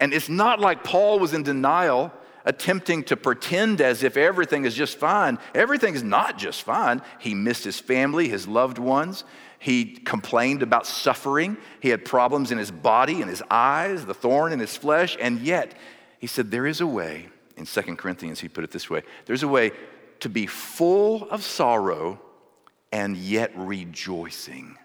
And 0.00 0.12
it's 0.12 0.28
not 0.28 0.60
like 0.60 0.84
Paul 0.84 1.18
was 1.18 1.32
in 1.32 1.42
denial, 1.42 2.12
attempting 2.44 3.04
to 3.04 3.16
pretend 3.16 3.80
as 3.80 4.02
if 4.02 4.16
everything 4.16 4.64
is 4.64 4.74
just 4.74 4.98
fine. 4.98 5.38
Everything 5.54 5.94
is 5.94 6.02
not 6.02 6.36
just 6.36 6.62
fine. 6.62 7.00
He 7.18 7.34
missed 7.34 7.64
his 7.64 7.78
family, 7.78 8.28
his 8.28 8.48
loved 8.48 8.78
ones. 8.78 9.24
He 9.58 9.84
complained 9.84 10.62
about 10.62 10.86
suffering. 10.86 11.56
He 11.80 11.88
had 11.88 12.04
problems 12.04 12.50
in 12.52 12.58
his 12.58 12.70
body, 12.70 13.20
and 13.20 13.30
his 13.30 13.42
eyes, 13.50 14.04
the 14.04 14.14
thorn 14.14 14.52
in 14.52 14.60
his 14.60 14.76
flesh. 14.76 15.16
And 15.20 15.40
yet, 15.40 15.74
he 16.18 16.26
said, 16.26 16.50
There 16.50 16.66
is 16.66 16.80
a 16.80 16.86
way, 16.86 17.28
in 17.56 17.66
2 17.66 17.82
Corinthians, 17.96 18.40
he 18.40 18.48
put 18.48 18.64
it 18.64 18.70
this 18.70 18.88
way 18.90 19.02
there's 19.26 19.42
a 19.42 19.48
way 19.48 19.72
to 20.20 20.28
be 20.28 20.46
full 20.46 21.28
of 21.30 21.42
sorrow 21.42 22.20
and 22.92 23.16
yet 23.16 23.52
rejoicing. 23.54 24.76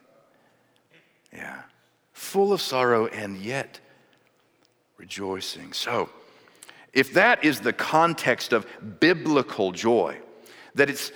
Yeah. 1.31 1.61
Full 2.13 2.53
of 2.53 2.61
sorrow 2.61 3.07
and 3.07 3.37
yet 3.37 3.79
rejoicing. 4.97 5.73
So, 5.73 6.09
if 6.93 7.13
that 7.13 7.43
is 7.43 7.59
the 7.59 7.73
context 7.73 8.53
of 8.53 8.67
biblical 8.99 9.71
joy, 9.71 10.19
that 10.75 10.89
it's 10.89 11.11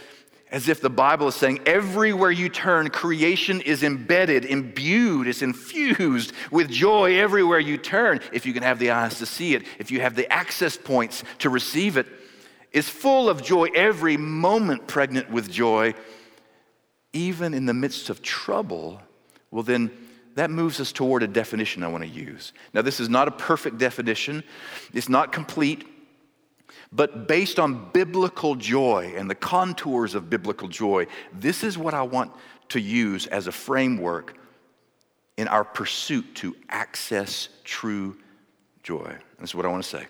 as 0.52 0.70
if 0.70 0.80
the 0.80 0.90
Bible 0.90 1.28
is 1.28 1.36
saying 1.36 1.60
everywhere 1.66 2.32
you 2.32 2.48
turn, 2.50 2.90
creation 2.90 3.60
is 3.62 3.84
embedded, 3.84 4.46
imbued, 4.46 5.28
it's 5.28 5.42
infused 5.42 6.32
with 6.52 6.70
joy 6.70 7.20
everywhere 7.20 7.60
you 7.60 7.78
turn. 7.78 8.22
If 8.32 8.46
you 8.46 8.54
can 8.54 8.64
have 8.64 8.80
the 8.80 8.92
eyes 8.92 9.20
to 9.20 9.26
see 9.26 9.56
it, 9.56 9.64
if 9.78 9.92
you 9.92 10.02
have 10.02 10.16
the 10.16 10.32
access 10.32 10.78
points 10.78 11.24
to 11.40 11.50
receive 11.50 11.98
it, 11.98 12.08
is 12.72 12.88
full 12.88 13.30
of 13.30 13.44
joy, 13.44 13.68
every 13.76 14.18
moment 14.18 14.88
pregnant 14.88 15.30
with 15.30 15.52
joy 15.52 15.94
even 17.14 17.54
in 17.54 17.66
the 17.66 17.74
midst 17.74 18.10
of 18.10 18.22
trouble, 18.22 19.02
well, 19.50 19.64
then 19.64 19.92
that 20.36 20.52
moves 20.52 20.80
us 20.80 20.92
toward 20.92 21.24
a 21.24 21.28
definition 21.28 21.84
I 21.84 21.88
want 21.88 22.04
to 22.04 22.10
use. 22.10 22.54
Now, 22.74 22.84
this 22.84 23.00
is 23.00 23.10
not 23.10 23.28
a 23.28 23.32
perfect 23.32 23.80
definition, 23.80 24.44
it's 24.94 25.10
not 25.10 25.32
complete, 25.32 25.88
but 26.92 27.28
based 27.28 27.60
on 27.60 27.90
biblical 27.92 28.56
joy 28.56 29.14
and 29.16 29.30
the 29.30 29.36
contours 29.36 30.16
of 30.16 30.30
biblical 30.30 30.68
joy, 30.68 31.08
this 31.34 31.64
is 31.64 31.78
what 31.78 31.94
I 31.94 32.04
want 32.04 32.32
to 32.70 32.80
use 32.80 33.28
as 33.28 33.48
a 33.48 33.52
framework 33.52 34.38
in 35.38 35.48
our 35.48 35.64
pursuit 35.64 36.36
to 36.36 36.56
access 36.70 37.50
true 37.64 38.18
joy. 38.84 39.16
This 39.40 39.52
is 39.52 39.56
what 39.56 39.66
I 39.66 39.70
want 39.70 39.84
to 39.84 39.90
say 39.90 40.08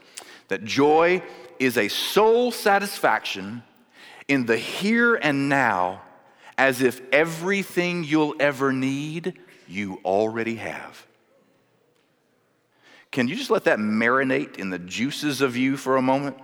that 0.48 0.64
joy 0.64 1.22
is 1.60 1.78
a 1.78 1.90
soul 1.90 2.52
satisfaction 2.52 3.64
in 4.28 4.46
the 4.46 4.58
here 4.58 5.16
and 5.16 5.50
now 5.50 6.02
as 6.58 6.82
if 6.82 7.02
everything 7.12 8.04
you'll 8.04 8.36
ever 8.40 8.72
need, 8.72 9.38
you 9.68 10.00
already 10.06 10.56
have. 10.56 11.06
Can 13.12 13.28
you 13.28 13.36
just 13.36 13.52
let 13.52 13.66
that 13.66 13.80
marinate 13.80 14.58
in 14.58 14.70
the 14.70 14.80
juices 14.80 15.42
of 15.42 15.56
you 15.56 15.78
for 15.78 15.98
a 15.98 16.02
moment? 16.02 16.38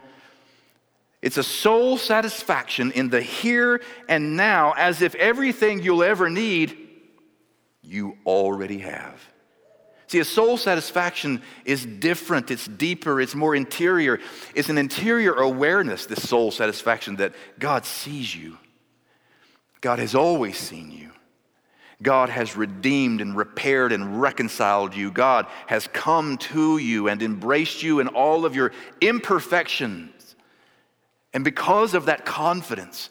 It's 1.23 1.37
a 1.37 1.43
soul 1.43 1.97
satisfaction 1.97 2.91
in 2.91 3.09
the 3.09 3.21
here 3.21 3.81
and 4.09 4.35
now, 4.35 4.73
as 4.73 5.01
if 5.01 5.15
everything 5.15 5.81
you'll 5.81 6.03
ever 6.03 6.29
need, 6.29 6.77
you 7.81 8.17
already 8.25 8.79
have. 8.79 9.21
See, 10.07 10.19
a 10.19 10.25
soul 10.25 10.57
satisfaction 10.57 11.41
is 11.63 11.85
different, 11.85 12.51
it's 12.51 12.67
deeper, 12.67 13.21
it's 13.21 13.35
more 13.35 13.55
interior. 13.55 14.19
It's 14.53 14.67
an 14.67 14.77
interior 14.77 15.33
awareness, 15.33 16.05
this 16.07 16.27
soul 16.27 16.51
satisfaction, 16.51 17.15
that 17.15 17.33
God 17.57 17.85
sees 17.85 18.35
you, 18.35 18.57
God 19.79 19.99
has 19.99 20.15
always 20.15 20.57
seen 20.57 20.91
you. 20.91 21.11
God 22.01 22.27
has 22.29 22.57
redeemed 22.57 23.21
and 23.21 23.37
repaired 23.37 23.93
and 23.93 24.19
reconciled 24.19 24.93
you. 24.93 25.09
God 25.09 25.47
has 25.67 25.87
come 25.87 26.37
to 26.39 26.77
you 26.77 27.07
and 27.07 27.23
embraced 27.23 27.81
you 27.81 28.01
in 28.01 28.09
all 28.09 28.45
of 28.45 28.57
your 28.57 28.73
imperfections. 28.99 30.12
And 31.33 31.43
because 31.43 31.93
of 31.93 32.05
that 32.05 32.25
confidence, 32.25 33.09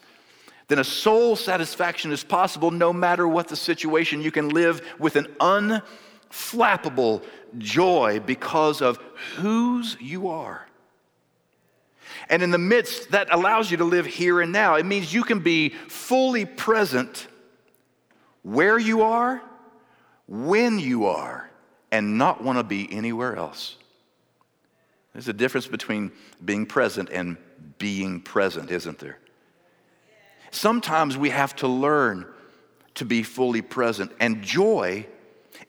then 0.67 0.79
a 0.79 0.83
soul 0.83 1.35
satisfaction 1.35 2.11
is 2.11 2.23
possible 2.23 2.71
no 2.71 2.93
matter 2.93 3.27
what 3.27 3.49
the 3.49 3.55
situation. 3.55 4.21
You 4.21 4.31
can 4.31 4.49
live 4.49 4.81
with 4.97 5.15
an 5.15 5.25
unflappable 5.39 7.23
joy 7.57 8.21
because 8.25 8.81
of 8.81 8.97
whose 9.35 9.97
you 9.99 10.29
are. 10.29 10.67
And 12.29 12.41
in 12.41 12.51
the 12.51 12.57
midst, 12.57 13.11
that 13.11 13.27
allows 13.31 13.69
you 13.69 13.77
to 13.77 13.83
live 13.83 14.05
here 14.05 14.39
and 14.39 14.51
now. 14.51 14.75
It 14.75 14.85
means 14.85 15.13
you 15.13 15.23
can 15.23 15.39
be 15.39 15.69
fully 15.69 16.45
present 16.45 17.27
where 18.43 18.77
you 18.77 19.01
are, 19.01 19.41
when 20.27 20.79
you 20.79 21.07
are, 21.07 21.49
and 21.91 22.17
not 22.17 22.43
want 22.43 22.57
to 22.57 22.63
be 22.63 22.91
anywhere 22.91 23.35
else. 23.35 23.77
There's 25.13 25.27
a 25.27 25.33
difference 25.33 25.67
between 25.67 26.11
being 26.43 26.65
present 26.65 27.09
and 27.11 27.37
being 27.77 28.19
present, 28.19 28.71
isn't 28.71 28.99
there? 28.99 29.19
Sometimes 30.51 31.17
we 31.17 31.29
have 31.29 31.55
to 31.57 31.67
learn 31.67 32.25
to 32.95 33.05
be 33.05 33.23
fully 33.23 33.61
present, 33.61 34.11
and 34.19 34.41
joy 34.41 35.05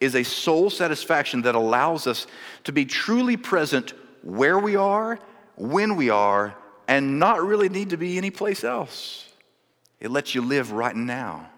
is 0.01 0.15
a 0.15 0.23
soul 0.23 0.71
satisfaction 0.71 1.43
that 1.43 1.55
allows 1.55 2.07
us 2.07 2.27
to 2.65 2.73
be 2.73 2.85
truly 2.85 3.37
present 3.37 3.93
where 4.23 4.59
we 4.59 4.77
are 4.77 5.19
when 5.57 5.97
we 5.97 6.11
are, 6.11 6.55
and 6.89 7.19
not 7.19 7.43
really 7.43 7.69
need 7.69 7.91
to 7.91 7.97
be 7.97 8.19
anyplace 8.19 8.65
else. 8.65 9.29
It 10.01 10.11
lets 10.11 10.35
you 10.35 10.43
live 10.43 10.73
right 10.73 10.97
now 10.97 11.49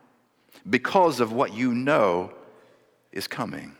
because 0.69 1.19
of 1.21 1.33
what 1.33 1.55
you 1.55 1.73
know 1.73 2.33
is 3.11 3.27
coming. 3.27 3.75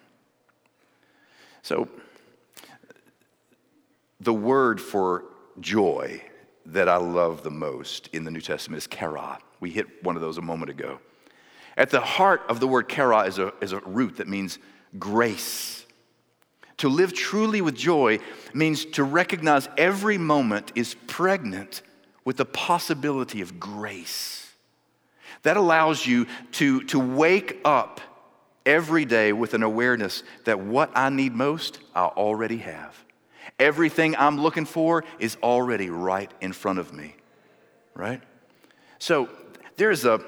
So, 1.63 1.89
the 4.21 4.33
word 4.33 4.81
for 4.81 5.25
joy 5.61 6.23
that 6.67 6.89
I 6.89 6.97
love 6.97 7.43
the 7.43 7.51
most 7.51 8.09
in 8.13 8.25
the 8.25 8.31
New 8.31 8.41
Testament 8.41 8.79
is 8.79 8.87
kara. 8.87 9.39
We 9.61 9.71
hit 9.71 10.03
one 10.03 10.17
of 10.17 10.23
those 10.23 10.39
a 10.39 10.43
moment 10.43 10.71
ago. 10.71 10.99
At 11.77 11.91
the 11.91 12.01
heart 12.01 12.43
of 12.49 12.61
the 12.61 12.67
word 12.67 12.89
kara 12.89 13.23
is 13.23 13.39
a, 13.39 13.53
is 13.61 13.73
a 13.73 13.81
root 13.81 14.17
that 14.17 14.29
means 14.29 14.59
grace. 14.99 15.85
To 16.79 16.89
live 16.89 17.15
truly 17.15 17.61
with 17.61 17.75
joy 17.75 18.19
means 18.53 18.85
to 18.87 19.05
recognize 19.05 19.69
every 19.79 20.19
moment 20.19 20.73
is 20.75 20.95
pregnant 21.07 21.83
with 22.25 22.37
the 22.37 22.45
possibility 22.45 23.41
of 23.41 23.59
grace. 23.59 24.53
That 25.43 25.57
allows 25.57 26.07
you 26.07 26.27
to, 26.53 26.83
to 26.85 26.99
wake 26.99 27.61
up 27.65 28.01
every 28.67 29.05
day 29.05 29.33
with 29.33 29.55
an 29.55 29.63
awareness 29.63 30.23
that 30.45 30.59
what 30.61 30.91
I 30.95 31.09
need 31.09 31.35
most, 31.35 31.79
I 31.95 32.07
already 32.07 32.59
have. 32.59 33.06
Everything 33.59 34.15
I'm 34.17 34.39
looking 34.41 34.67
for 34.67 35.05
is 35.19 35.37
already 35.43 35.89
right 35.89 36.31
in 36.41 36.53
front 36.53 36.79
of 36.79 36.93
me, 36.93 37.17
right? 37.95 38.23
So 38.99 39.29
there's 39.77 40.05
a, 40.05 40.21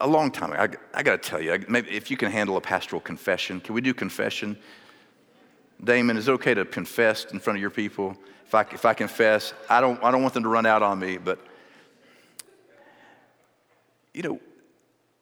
a 0.00 0.06
long 0.06 0.30
time. 0.30 0.52
I, 0.52 0.68
I 0.98 1.02
got 1.02 1.22
to 1.22 1.28
tell 1.28 1.40
you, 1.40 1.64
maybe 1.68 1.90
if 1.90 2.10
you 2.10 2.16
can 2.16 2.30
handle 2.30 2.56
a 2.56 2.60
pastoral 2.60 3.00
confession, 3.00 3.60
can 3.60 3.74
we 3.74 3.80
do 3.80 3.92
confession? 3.92 4.56
Damon, 5.82 6.16
is 6.16 6.28
it 6.28 6.32
okay 6.32 6.54
to 6.54 6.64
confess 6.64 7.26
in 7.26 7.40
front 7.40 7.58
of 7.58 7.60
your 7.60 7.70
people? 7.70 8.16
If 8.46 8.54
I, 8.54 8.62
if 8.72 8.84
I 8.84 8.94
confess, 8.94 9.52
I 9.68 9.80
don't, 9.80 10.02
I 10.02 10.10
don't 10.10 10.22
want 10.22 10.34
them 10.34 10.44
to 10.44 10.48
run 10.48 10.64
out 10.64 10.82
on 10.82 10.98
me, 10.98 11.18
but 11.18 11.38
you 14.14 14.22
know, 14.22 14.40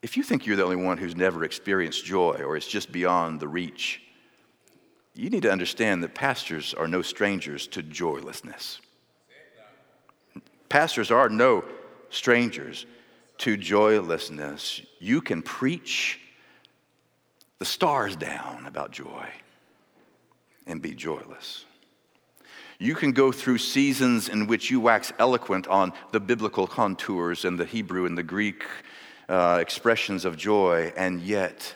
if 0.03 0.17
you 0.17 0.23
think 0.23 0.47
you're 0.47 0.57
the 0.57 0.65
only 0.65 0.77
one 0.77 0.99
who's 0.99 1.17
never 1.17 1.45
experienced 1.45 2.05
joy 2.05 2.43
or 2.45 2.57
it's 2.57 2.67
just 2.67 2.93
beyond 2.93 3.41
the 3.41 3.49
reach, 3.49 4.03
you 5.14 5.31
need 5.31 5.42
to 5.42 5.53
understand 5.53 6.03
that 6.03 6.14
pastors 6.14 6.75
are 6.75 6.88
no 6.88 7.03
strangers 7.03 7.66
to 7.68 7.83
joylessness. 7.83 8.81
Pastors 10.68 11.11
are 11.11 11.29
no 11.29 11.64
strangers 12.09 12.87
to 13.38 13.57
joylessness. 13.57 14.81
You 15.01 15.20
can 15.20 15.42
preach 15.42 16.18
the 17.59 17.64
stars 17.64 18.16
down 18.16 18.66
about 18.66 18.90
joy 18.90 19.29
and 20.66 20.81
be 20.81 20.94
joyless. 20.94 21.64
You 22.79 22.94
can 22.94 23.12
go 23.12 23.31
through 23.31 23.59
seasons 23.59 24.29
in 24.29 24.46
which 24.46 24.70
you 24.70 24.81
wax 24.81 25.12
eloquent 25.18 25.68
on 25.68 25.92
the 26.11 26.20
biblical 26.20 26.66
contours 26.66 27.44
and 27.44 27.59
the 27.59 27.64
Hebrew 27.64 28.07
and 28.07 28.16
the 28.16 28.22
Greek 28.22 28.64
uh, 29.29 29.59
expressions 29.61 30.25
of 30.25 30.37
joy, 30.37 30.92
and 30.96 31.20
yet 31.20 31.75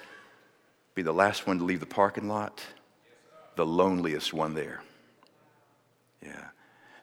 be 0.95 1.03
the 1.03 1.13
last 1.13 1.47
one 1.47 1.59
to 1.59 1.65
leave 1.65 1.81
the 1.81 1.87
parking 1.87 2.29
lot, 2.29 2.61
the 3.57 3.67
loneliest 3.67 4.33
one 4.33 4.55
there. 4.55 4.83
Yeah. 6.23 6.45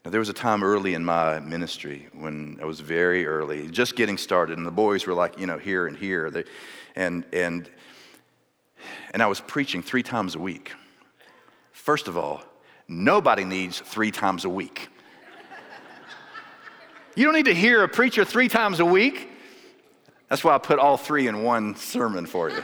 Now, 0.06 0.12
there 0.12 0.20
was 0.20 0.30
a 0.30 0.34
time 0.34 0.64
early 0.64 0.94
in 0.94 1.04
my 1.04 1.40
ministry 1.40 2.08
when 2.14 2.60
I 2.62 2.66
was 2.66 2.80
very 2.80 3.26
early, 3.26 3.68
just 3.70 3.96
getting 3.96 4.18
started, 4.18 4.58
and 4.58 4.68
the 4.68 4.72
boys 4.72 5.08
were 5.08 5.14
like, 5.14 5.40
you 5.40 5.48
know, 5.48 5.58
here 5.58 5.88
and 5.88 5.98
here. 5.98 6.30
They, 6.30 6.44
and, 6.96 7.26
and, 7.32 7.70
and 9.14 9.24
I 9.24 9.28
was 9.28 9.40
preaching 9.40 9.82
three 9.82 10.04
times 10.04 10.36
a 10.36 10.40
week. 10.40 10.74
First 11.72 12.08
of 12.08 12.18
all, 12.18 12.44
nobody 12.88 13.46
needs 13.46 13.80
three 13.80 14.12
times 14.12 14.46
a 14.46 14.50
week. 14.50 14.90
You 17.16 17.26
don't 17.26 17.36
need 17.36 17.46
to 17.46 17.56
hear 17.56 17.84
a 17.84 17.88
preacher 17.88 18.26
three 18.26 18.48
times 18.48 18.80
a 18.80 18.86
week. 18.86 19.30
That's 20.30 20.44
why 20.44 20.56
I 20.56 20.58
put 20.58 20.80
all 20.80 20.98
three 20.98 21.28
in 21.28 21.44
one 21.44 21.76
sermon 21.76 22.26
for 22.26 22.50
you. 22.50 22.64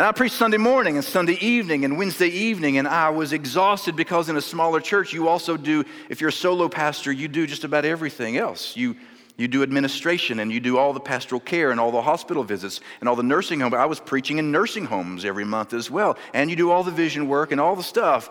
And 0.00 0.06
I 0.06 0.12
preached 0.12 0.36
Sunday 0.36 0.56
morning 0.56 0.96
and 0.96 1.04
Sunday 1.04 1.36
evening 1.42 1.84
and 1.84 1.98
Wednesday 1.98 2.28
evening, 2.28 2.78
and 2.78 2.88
I 2.88 3.10
was 3.10 3.34
exhausted 3.34 3.96
because 3.96 4.30
in 4.30 4.36
a 4.38 4.40
smaller 4.40 4.80
church, 4.80 5.12
you 5.12 5.28
also 5.28 5.58
do, 5.58 5.84
if 6.08 6.22
you're 6.22 6.30
a 6.30 6.32
solo 6.32 6.70
pastor, 6.70 7.12
you 7.12 7.28
do 7.28 7.46
just 7.46 7.64
about 7.64 7.84
everything 7.84 8.38
else. 8.38 8.78
You, 8.78 8.96
you 9.36 9.46
do 9.46 9.62
administration 9.62 10.40
and 10.40 10.50
you 10.50 10.58
do 10.58 10.78
all 10.78 10.94
the 10.94 11.00
pastoral 11.00 11.38
care 11.38 11.70
and 11.70 11.78
all 11.78 11.92
the 11.92 12.00
hospital 12.00 12.42
visits 12.42 12.80
and 13.00 13.10
all 13.10 13.14
the 13.14 13.22
nursing 13.22 13.60
homes. 13.60 13.74
I 13.74 13.84
was 13.84 14.00
preaching 14.00 14.38
in 14.38 14.50
nursing 14.50 14.86
homes 14.86 15.26
every 15.26 15.44
month 15.44 15.74
as 15.74 15.90
well. 15.90 16.16
And 16.32 16.48
you 16.48 16.56
do 16.56 16.70
all 16.70 16.82
the 16.82 16.90
vision 16.90 17.28
work 17.28 17.52
and 17.52 17.60
all 17.60 17.76
the 17.76 17.82
stuff. 17.82 18.30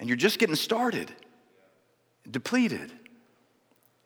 And 0.00 0.08
you're 0.08 0.16
just 0.16 0.38
getting 0.38 0.56
started, 0.56 1.12
depleted. 2.30 2.90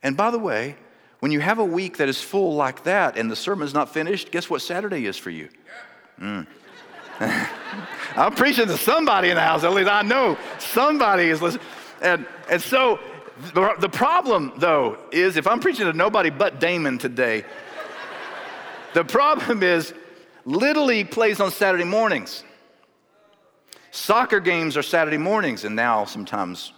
And 0.03 0.17
by 0.17 0.33
the 0.33 0.39
way, 0.41 0.75
when 1.21 1.31
you 1.31 1.39
have 1.39 1.61
a 1.61 1.65
week 1.65 1.99
that 1.99 2.09
is 2.09 2.21
full 2.21 2.57
like 2.57 2.83
that 2.83 3.17
and 3.17 3.31
the 3.31 3.37
sermon's 3.37 3.73
not 3.73 3.95
finished, 3.95 4.33
guess 4.33 4.51
what 4.51 4.63
Saturday 4.63 5.07
is 5.07 5.17
for 5.17 5.31
you? 5.31 5.49
Mm. 6.21 6.49
I'm 8.17 8.35
preaching 8.35 8.67
to 8.67 8.77
somebody 8.77 9.31
in 9.31 9.37
the 9.37 9.43
house. 9.43 9.65
At 9.65 9.73
least 9.73 9.91
I 9.91 10.03
know 10.03 10.37
somebody 10.59 11.25
is 11.25 11.41
listening. 11.41 11.65
And, 12.01 12.27
and 12.51 12.61
so 12.61 12.99
the, 13.55 13.75
the 13.79 13.89
problem, 13.89 14.53
though, 14.57 14.99
is 15.11 15.37
if 15.37 15.47
I'm 15.47 15.61
preaching 15.61 15.87
to 15.87 15.93
nobody 15.93 16.31
but 16.31 16.61
Damon 16.61 16.99
today, 16.99 17.45
the 18.95 19.05
problem 19.05 19.63
is 19.63 19.95
Little 20.45 20.85
League 20.85 21.11
plays 21.11 21.41
on 21.41 21.51
Saturday 21.51 21.85
mornings. 21.85 22.45
Soccer 23.91 24.41
games 24.41 24.77
are 24.77 24.83
Saturday 24.83 25.19
mornings, 25.19 25.65
and 25.65 25.77
now 25.77 26.05
sometimes 26.05 26.73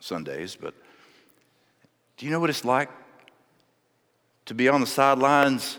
Sundays. 0.00 0.56
But 0.56 0.74
do 2.16 2.26
you 2.26 2.32
know 2.32 2.40
what 2.40 2.50
it's 2.50 2.64
like 2.64 2.90
to 4.46 4.54
be 4.54 4.68
on 4.68 4.80
the 4.80 4.86
sidelines 4.86 5.78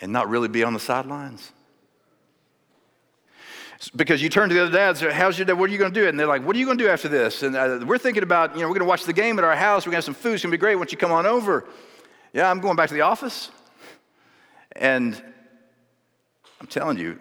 and 0.00 0.12
not 0.12 0.28
really 0.28 0.48
be 0.48 0.62
on 0.64 0.72
the 0.72 0.80
sidelines. 0.80 1.52
Because 3.96 4.22
you 4.22 4.28
turn 4.28 4.50
to 4.50 4.54
the 4.54 4.62
other 4.62 4.72
dads, 4.72 5.00
how's 5.00 5.38
your 5.38 5.46
dad? 5.46 5.54
What 5.54 5.70
are 5.70 5.72
you 5.72 5.78
going 5.78 5.92
to 5.92 6.00
do? 6.00 6.06
And 6.06 6.20
they're 6.20 6.26
like, 6.26 6.44
what 6.44 6.54
are 6.54 6.58
you 6.58 6.66
going 6.66 6.76
to 6.76 6.84
do 6.84 6.90
after 6.90 7.08
this? 7.08 7.42
And 7.42 7.56
uh, 7.56 7.80
we're 7.86 7.98
thinking 7.98 8.22
about, 8.22 8.54
you 8.54 8.60
know, 8.60 8.68
we're 8.68 8.74
going 8.74 8.84
to 8.84 8.88
watch 8.88 9.04
the 9.04 9.12
game 9.12 9.38
at 9.38 9.44
our 9.44 9.56
house. 9.56 9.86
We're 9.86 9.92
going 9.92 10.02
to 10.02 10.08
have 10.08 10.16
some 10.16 10.22
food. 10.22 10.34
It's 10.34 10.42
going 10.42 10.50
to 10.50 10.56
be 10.56 10.60
great. 10.60 10.76
once 10.76 10.92
you 10.92 10.98
come 10.98 11.12
on 11.12 11.24
over? 11.24 11.66
Yeah, 12.34 12.50
I'm 12.50 12.60
going 12.60 12.76
back 12.76 12.88
to 12.88 12.94
the 12.94 13.00
office. 13.00 13.50
And 14.76 15.20
I'm 16.60 16.66
telling 16.66 16.98
you, 16.98 17.18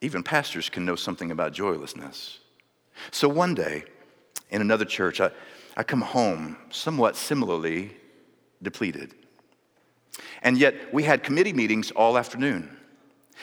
even 0.00 0.24
pastors 0.24 0.68
can 0.68 0.84
know 0.84 0.96
something 0.96 1.30
about 1.30 1.52
joylessness. 1.52 2.38
So 3.12 3.28
one 3.28 3.54
day, 3.54 3.84
in 4.50 4.60
another 4.60 4.84
church, 4.84 5.20
I, 5.20 5.30
I 5.76 5.84
come 5.84 6.00
home 6.00 6.56
somewhat 6.70 7.14
similarly 7.14 7.96
depleted. 8.60 9.14
And 10.42 10.58
yet, 10.58 10.92
we 10.92 11.04
had 11.04 11.22
committee 11.22 11.52
meetings 11.52 11.92
all 11.92 12.18
afternoon. 12.18 12.76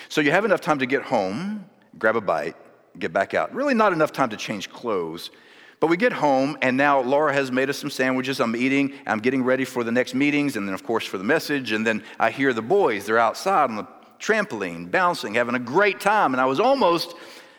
So 0.10 0.19
you 0.19 0.31
have 0.31 0.43
enough 0.43 0.62
time 0.62 0.79
to 0.79 0.86
get 0.86 1.03
home, 1.03 1.65
grab 1.97 2.15
a 2.15 2.21
bite, 2.21 2.55
get 2.99 3.13
back 3.13 3.34
out. 3.34 3.53
Really, 3.53 3.73
not 3.73 3.93
enough 3.93 4.12
time 4.12 4.29
to 4.29 4.38
change 4.38 4.69
clothes. 4.69 5.31
But 5.79 5.88
we 5.88 5.97
get 5.97 6.13
home, 6.13 6.58
and 6.62 6.77
now 6.77 7.01
Laura 7.01 7.34
has 7.34 7.51
made 7.51 7.69
us 7.69 7.77
some 7.77 7.89
sandwiches. 7.89 8.39
I'm 8.39 8.55
eating, 8.55 8.93
I'm 9.05 9.19
getting 9.19 9.43
ready 9.43 9.65
for 9.65 9.84
the 9.84 9.91
next 9.91 10.13
meetings, 10.13 10.55
and 10.55 10.67
then, 10.67 10.73
of 10.73 10.84
course, 10.84 11.05
for 11.05 11.17
the 11.17 11.23
message. 11.23 11.73
And 11.73 11.86
then 11.86 12.03
I 12.19 12.31
hear 12.31 12.53
the 12.53 12.62
boys, 12.62 13.05
they're 13.05 13.19
outside 13.19 13.69
on 13.69 13.75
the 13.75 13.88
trampoline, 14.19 14.89
bouncing, 14.89 15.34
having 15.36 15.55
a 15.55 15.60
great 15.60 15.99
time. 15.99 16.34
And 16.34 16.41
I 16.41 16.45
was 16.45 16.60
almost 16.60 17.15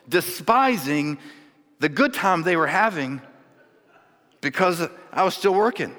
despising 0.08 1.18
the 1.78 1.88
good 1.88 2.14
time 2.14 2.42
they 2.42 2.56
were 2.56 2.66
having 2.66 3.20
because 4.40 4.88
I 5.12 5.22
was 5.22 5.34
still 5.34 5.54
working. 5.54 5.94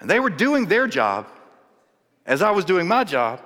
And 0.00 0.08
they 0.08 0.20
were 0.20 0.30
doing 0.30 0.66
their 0.66 0.86
job 0.86 1.26
as 2.24 2.42
I 2.42 2.50
was 2.50 2.64
doing 2.64 2.86
my 2.86 3.04
job. 3.04 3.40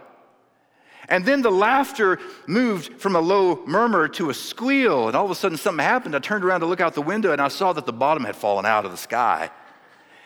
And 1.11 1.27
then 1.27 1.43
the 1.43 1.51
laughter 1.51 2.21
moved 2.47 3.01
from 3.01 3.17
a 3.17 3.21
low 3.21 3.65
murmur 3.67 4.07
to 4.09 4.31
a 4.31 4.35
squeal, 4.35 5.09
and 5.09 5.17
all 5.17 5.25
of 5.25 5.31
a 5.33 5.35
sudden 5.35 5.59
something 5.59 5.85
happened. 5.85 6.15
I 6.15 6.21
turned 6.21 6.45
around 6.45 6.61
to 6.61 6.67
look 6.67 6.81
out 6.81 6.95
the 6.95 7.03
window 7.03 7.33
and 7.33 7.43
I 7.43 7.49
saw 7.49 7.73
that 7.73 7.85
the 7.85 7.93
bottom 7.93 8.25
had 8.25 8.37
fallen 8.37 8.65
out 8.65 8.85
of 8.85 8.93
the 8.93 8.97
sky. 8.97 9.51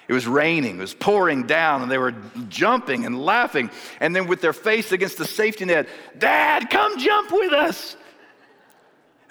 It 0.07 0.13
was 0.13 0.27
raining, 0.27 0.77
it 0.77 0.81
was 0.81 0.93
pouring 0.93 1.47
down, 1.47 1.81
and 1.81 1.91
they 1.91 1.97
were 1.97 2.15
jumping 2.51 3.07
and 3.07 3.25
laughing. 3.25 3.71
And 4.01 4.15
then, 4.15 4.27
with 4.27 4.43
their 4.43 4.53
face 4.53 4.93
against 4.93 5.17
the 5.17 5.25
safety 5.25 5.65
net, 5.65 5.89
Dad, 6.19 6.69
come 6.69 6.99
jump 6.99 7.33
with 7.33 7.55
us. 7.55 7.97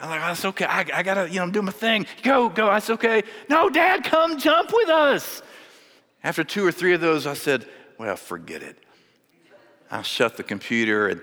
I'm 0.01 0.09
like, 0.09 0.21
that's 0.21 0.43
okay. 0.45 0.65
I, 0.65 0.79
I 0.91 1.03
gotta, 1.03 1.29
you 1.29 1.35
know, 1.35 1.43
I'm 1.43 1.51
do 1.51 1.61
my 1.61 1.71
thing. 1.71 2.07
Go, 2.23 2.49
go, 2.49 2.65
that's 2.65 2.89
okay. 2.89 3.21
No, 3.49 3.69
Dad, 3.69 4.03
come 4.03 4.39
jump 4.39 4.71
with 4.73 4.89
us. 4.89 5.43
After 6.23 6.43
two 6.43 6.65
or 6.65 6.71
three 6.71 6.93
of 6.93 7.01
those, 7.01 7.27
I 7.27 7.35
said, 7.35 7.67
Well, 7.99 8.15
forget 8.15 8.63
it. 8.63 8.77
I'll 9.91 10.01
shut 10.01 10.37
the 10.37 10.43
computer 10.43 11.07
and 11.07 11.21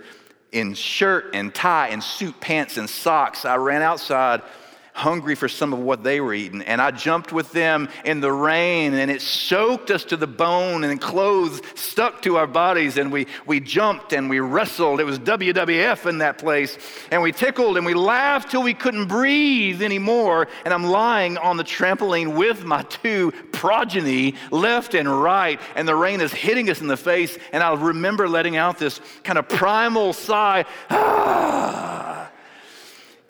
in 0.53 0.75
shirt 0.75 1.31
and 1.35 1.55
tie 1.55 1.89
and 1.89 2.03
suit 2.03 2.41
pants 2.41 2.77
and 2.77 2.89
socks, 2.89 3.45
I 3.45 3.57
ran 3.57 3.83
outside 3.83 4.43
hungry 4.92 5.35
for 5.35 5.48
some 5.48 5.72
of 5.72 5.79
what 5.79 6.03
they 6.03 6.20
were 6.20 6.35
eating. 6.35 6.62
And 6.62 6.81
I 6.81 6.90
jumped 6.90 7.33
with 7.33 7.53
them 7.53 7.88
in 8.05 8.20
the 8.20 8.33
rain, 8.33 8.94
and 8.94 9.11
it 9.11 9.22
soaked 9.22 9.90
us 9.90 10.05
to 10.05 10.16
the 10.16 10.26
bone, 10.26 10.85
and 10.85 11.00
clothes 11.00 11.61
stuck 11.74 12.22
to 12.22 12.37
our 12.37 12.46
bodies. 12.46 12.96
And 12.96 13.11
we, 13.11 13.26
we 13.46 13.61
jumped 13.61 14.12
and 14.12 14.29
we 14.31 14.40
wrestled. 14.40 15.00
It 15.00 15.05
was 15.05 15.18
WWF 15.18 16.07
in 16.07 16.18
that 16.18 16.38
place. 16.38 16.79
And 17.11 17.22
we 17.22 17.33
tickled 17.33 17.76
and 17.76 17.87
we 17.87 17.94
laughed 17.94 18.50
till 18.50 18.62
we 18.62 18.74
couldn't 18.74 19.07
breathe 19.07 19.83
anymore. 19.83 20.48
And 20.64 20.72
I'm 20.72 20.85
lying 20.85 21.38
on 21.38 21.57
the 21.57 21.64
trampoline 21.64 22.37
with 22.37 22.64
my 22.64 22.83
two 22.83 23.33
progeny, 23.53 24.35
left 24.50 24.94
and 24.94 25.22
right. 25.22 25.61
And 25.74 25.87
the 25.87 25.96
rain 25.96 26.20
is 26.20 26.33
hitting 26.33 26.70
us 26.70 26.81
in 26.81 26.87
the 26.87 26.96
face. 26.96 27.38
And 27.53 27.62
I 27.62 27.74
remember 27.74 28.29
letting 28.29 28.57
out 28.57 28.79
this 28.79 29.00
kind 29.24 29.38
of 29.38 29.48
primal 29.48 30.12
sigh. 30.12 30.64
Ah 30.90 32.30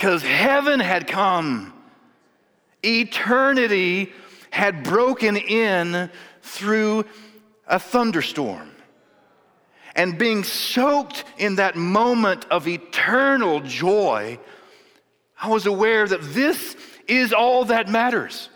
because 0.01 0.23
heaven 0.23 0.81
had 0.81 1.07
come. 1.07 1.75
Eternity 2.83 4.11
had 4.49 4.83
broken 4.83 5.37
in 5.37 6.09
through 6.41 7.05
a 7.67 7.79
thunderstorm. 7.79 8.71
And 9.95 10.19
being 10.19 10.43
soaked 10.43 11.25
in 11.37 11.57
that 11.57 11.77
moment 11.77 12.47
of 12.51 12.67
eternal 12.67 13.61
joy, 13.61 14.39
I 15.39 15.49
was 15.49 15.67
aware 15.67 16.09
that 16.09 16.23
this 16.33 16.79
is 17.07 17.35
all 17.35 17.67
that 17.67 17.91
matters. 17.91 18.49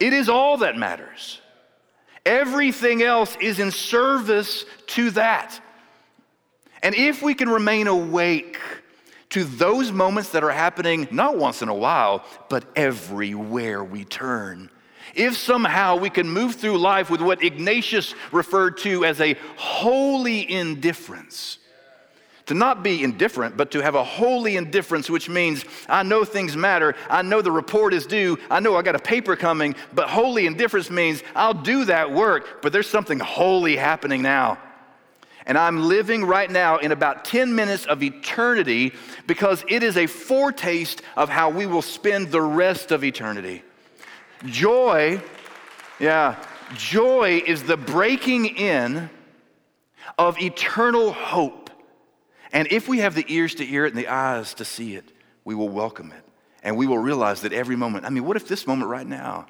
It 0.00 0.14
is 0.14 0.30
all 0.30 0.56
that 0.56 0.78
matters. 0.78 1.38
Everything 2.24 3.02
else 3.02 3.36
is 3.42 3.60
in 3.60 3.70
service 3.70 4.64
to 4.86 5.10
that. 5.10 5.60
And 6.82 6.94
if 6.94 7.20
we 7.20 7.34
can 7.34 7.50
remain 7.50 7.88
awake, 7.88 8.58
to 9.34 9.42
those 9.42 9.90
moments 9.90 10.28
that 10.28 10.44
are 10.44 10.52
happening 10.52 11.08
not 11.10 11.36
once 11.36 11.60
in 11.60 11.68
a 11.68 11.74
while, 11.74 12.24
but 12.48 12.64
everywhere 12.76 13.82
we 13.82 14.04
turn. 14.04 14.70
If 15.12 15.36
somehow 15.36 15.96
we 15.96 16.08
can 16.08 16.30
move 16.30 16.54
through 16.54 16.78
life 16.78 17.10
with 17.10 17.20
what 17.20 17.42
Ignatius 17.42 18.14
referred 18.30 18.78
to 18.78 19.04
as 19.04 19.20
a 19.20 19.34
holy 19.56 20.48
indifference, 20.48 21.58
to 22.46 22.54
not 22.54 22.84
be 22.84 23.02
indifferent, 23.02 23.56
but 23.56 23.72
to 23.72 23.82
have 23.82 23.96
a 23.96 24.04
holy 24.04 24.56
indifference, 24.56 25.10
which 25.10 25.28
means 25.28 25.64
I 25.88 26.04
know 26.04 26.24
things 26.24 26.56
matter. 26.56 26.94
I 27.10 27.22
know 27.22 27.42
the 27.42 27.50
report 27.50 27.92
is 27.92 28.06
due. 28.06 28.38
I 28.48 28.60
know 28.60 28.76
I 28.76 28.82
got 28.82 28.94
a 28.94 29.00
paper 29.00 29.34
coming, 29.34 29.74
but 29.92 30.08
holy 30.08 30.46
indifference 30.46 30.90
means 30.90 31.24
I'll 31.34 31.54
do 31.54 31.86
that 31.86 32.12
work, 32.12 32.62
but 32.62 32.72
there's 32.72 32.88
something 32.88 33.18
holy 33.18 33.74
happening 33.74 34.22
now. 34.22 34.58
And 35.46 35.58
I'm 35.58 35.82
living 35.82 36.24
right 36.24 36.50
now 36.50 36.78
in 36.78 36.90
about 36.90 37.24
10 37.24 37.54
minutes 37.54 37.84
of 37.86 38.02
eternity 38.02 38.92
because 39.26 39.64
it 39.68 39.82
is 39.82 39.96
a 39.96 40.06
foretaste 40.06 41.02
of 41.16 41.28
how 41.28 41.50
we 41.50 41.66
will 41.66 41.82
spend 41.82 42.30
the 42.30 42.40
rest 42.40 42.92
of 42.92 43.04
eternity. 43.04 43.62
Joy, 44.46 45.20
yeah, 45.98 46.42
joy 46.76 47.42
is 47.46 47.62
the 47.64 47.76
breaking 47.76 48.46
in 48.46 49.10
of 50.16 50.40
eternal 50.40 51.12
hope. 51.12 51.70
And 52.52 52.68
if 52.70 52.88
we 52.88 53.00
have 53.00 53.14
the 53.14 53.24
ears 53.28 53.56
to 53.56 53.66
hear 53.66 53.84
it 53.84 53.88
and 53.88 53.98
the 53.98 54.08
eyes 54.08 54.54
to 54.54 54.64
see 54.64 54.96
it, 54.96 55.12
we 55.44 55.54
will 55.54 55.68
welcome 55.68 56.12
it. 56.12 56.24
And 56.62 56.78
we 56.78 56.86
will 56.86 56.98
realize 56.98 57.42
that 57.42 57.52
every 57.52 57.76
moment, 57.76 58.06
I 58.06 58.10
mean, 58.10 58.24
what 58.24 58.36
if 58.36 58.48
this 58.48 58.66
moment 58.66 58.90
right 58.90 59.06
now 59.06 59.46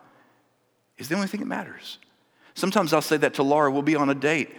is 0.98 1.08
the 1.08 1.14
only 1.14 1.28
thing 1.28 1.40
that 1.40 1.46
matters? 1.46 1.98
Sometimes 2.54 2.92
I'll 2.92 3.02
say 3.02 3.16
that 3.18 3.34
to 3.34 3.44
Laura. 3.44 3.70
We'll 3.70 3.82
be 3.82 3.94
on 3.94 4.10
a 4.10 4.14
date 4.14 4.54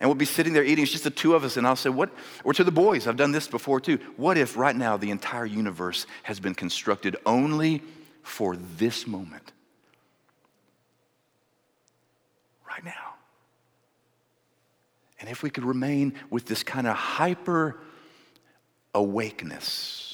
and 0.00 0.08
we'll 0.08 0.14
be 0.14 0.24
sitting 0.24 0.52
there 0.52 0.64
eating. 0.64 0.82
It's 0.82 0.92
just 0.92 1.04
the 1.04 1.10
two 1.10 1.34
of 1.34 1.42
us. 1.42 1.56
And 1.56 1.66
I'll 1.66 1.76
say, 1.76 1.90
What? 1.90 2.10
Or 2.44 2.52
to 2.54 2.62
the 2.62 2.70
boys, 2.70 3.06
I've 3.06 3.16
done 3.16 3.32
this 3.32 3.48
before 3.48 3.80
too. 3.80 3.98
What 4.16 4.38
if 4.38 4.56
right 4.56 4.76
now 4.76 4.96
the 4.96 5.10
entire 5.10 5.46
universe 5.46 6.06
has 6.22 6.38
been 6.38 6.54
constructed 6.54 7.16
only 7.26 7.82
for 8.22 8.56
this 8.56 9.06
moment? 9.06 9.52
Right 12.68 12.84
now. 12.84 13.14
And 15.20 15.28
if 15.28 15.42
we 15.42 15.50
could 15.50 15.64
remain 15.64 16.14
with 16.30 16.46
this 16.46 16.62
kind 16.62 16.86
of 16.86 16.94
hyper 16.94 17.76
awakeness, 18.94 20.07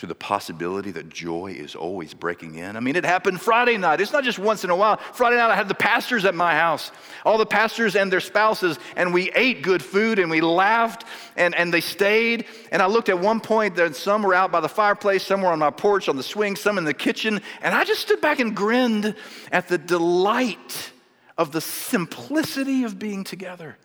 to 0.00 0.06
the 0.06 0.14
possibility 0.14 0.90
that 0.90 1.10
joy 1.10 1.54
is 1.54 1.74
always 1.74 2.14
breaking 2.14 2.54
in. 2.54 2.74
I 2.74 2.80
mean, 2.80 2.96
it 2.96 3.04
happened 3.04 3.38
Friday 3.38 3.76
night. 3.76 4.00
It's 4.00 4.14
not 4.14 4.24
just 4.24 4.38
once 4.38 4.64
in 4.64 4.70
a 4.70 4.74
while. 4.74 4.96
Friday 4.96 5.36
night, 5.36 5.50
I 5.50 5.54
had 5.54 5.68
the 5.68 5.74
pastors 5.74 6.24
at 6.24 6.34
my 6.34 6.54
house, 6.54 6.90
all 7.22 7.36
the 7.36 7.44
pastors 7.44 7.94
and 7.96 8.10
their 8.10 8.20
spouses, 8.20 8.78
and 8.96 9.12
we 9.12 9.30
ate 9.32 9.60
good 9.60 9.82
food 9.82 10.18
and 10.18 10.30
we 10.30 10.40
laughed 10.40 11.04
and, 11.36 11.54
and 11.54 11.70
they 11.70 11.82
stayed. 11.82 12.46
And 12.72 12.80
I 12.80 12.86
looked 12.86 13.10
at 13.10 13.18
one 13.18 13.40
point 13.40 13.76
that 13.76 13.94
some 13.94 14.22
were 14.22 14.32
out 14.32 14.50
by 14.50 14.60
the 14.60 14.70
fireplace, 14.70 15.22
some 15.22 15.42
were 15.42 15.50
on 15.50 15.58
my 15.58 15.70
porch 15.70 16.08
on 16.08 16.16
the 16.16 16.22
swing, 16.22 16.56
some 16.56 16.78
in 16.78 16.84
the 16.84 16.94
kitchen, 16.94 17.42
and 17.60 17.74
I 17.74 17.84
just 17.84 18.00
stood 18.00 18.22
back 18.22 18.40
and 18.40 18.56
grinned 18.56 19.14
at 19.52 19.68
the 19.68 19.76
delight 19.76 20.92
of 21.36 21.52
the 21.52 21.60
simplicity 21.60 22.84
of 22.84 22.98
being 22.98 23.22
together. 23.22 23.76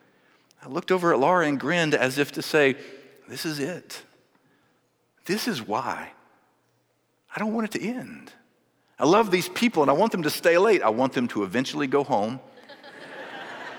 I 0.63 0.69
looked 0.69 0.93
over 0.93 1.11
at 1.11 1.19
Laura 1.19 1.45
and 1.45 1.59
grinned 1.59 1.93
as 1.93 2.17
if 2.17 2.31
to 2.31 2.41
say, 2.41 2.77
This 3.27 3.45
is 3.45 3.59
it. 3.59 4.01
This 5.25 5.47
is 5.47 5.61
why. 5.61 6.11
I 7.35 7.39
don't 7.39 7.53
want 7.53 7.75
it 7.75 7.79
to 7.79 7.85
end. 7.85 8.31
I 8.97 9.05
love 9.05 9.29
these 9.29 9.49
people 9.49 9.83
and 9.83 9.91
I 9.91 9.93
want 9.93 10.11
them 10.11 10.23
to 10.23 10.29
stay 10.29 10.57
late. 10.57 10.81
I 10.81 10.89
want 10.89 11.13
them 11.13 11.27
to 11.29 11.43
eventually 11.43 11.87
go 11.87 12.03
home. 12.03 12.39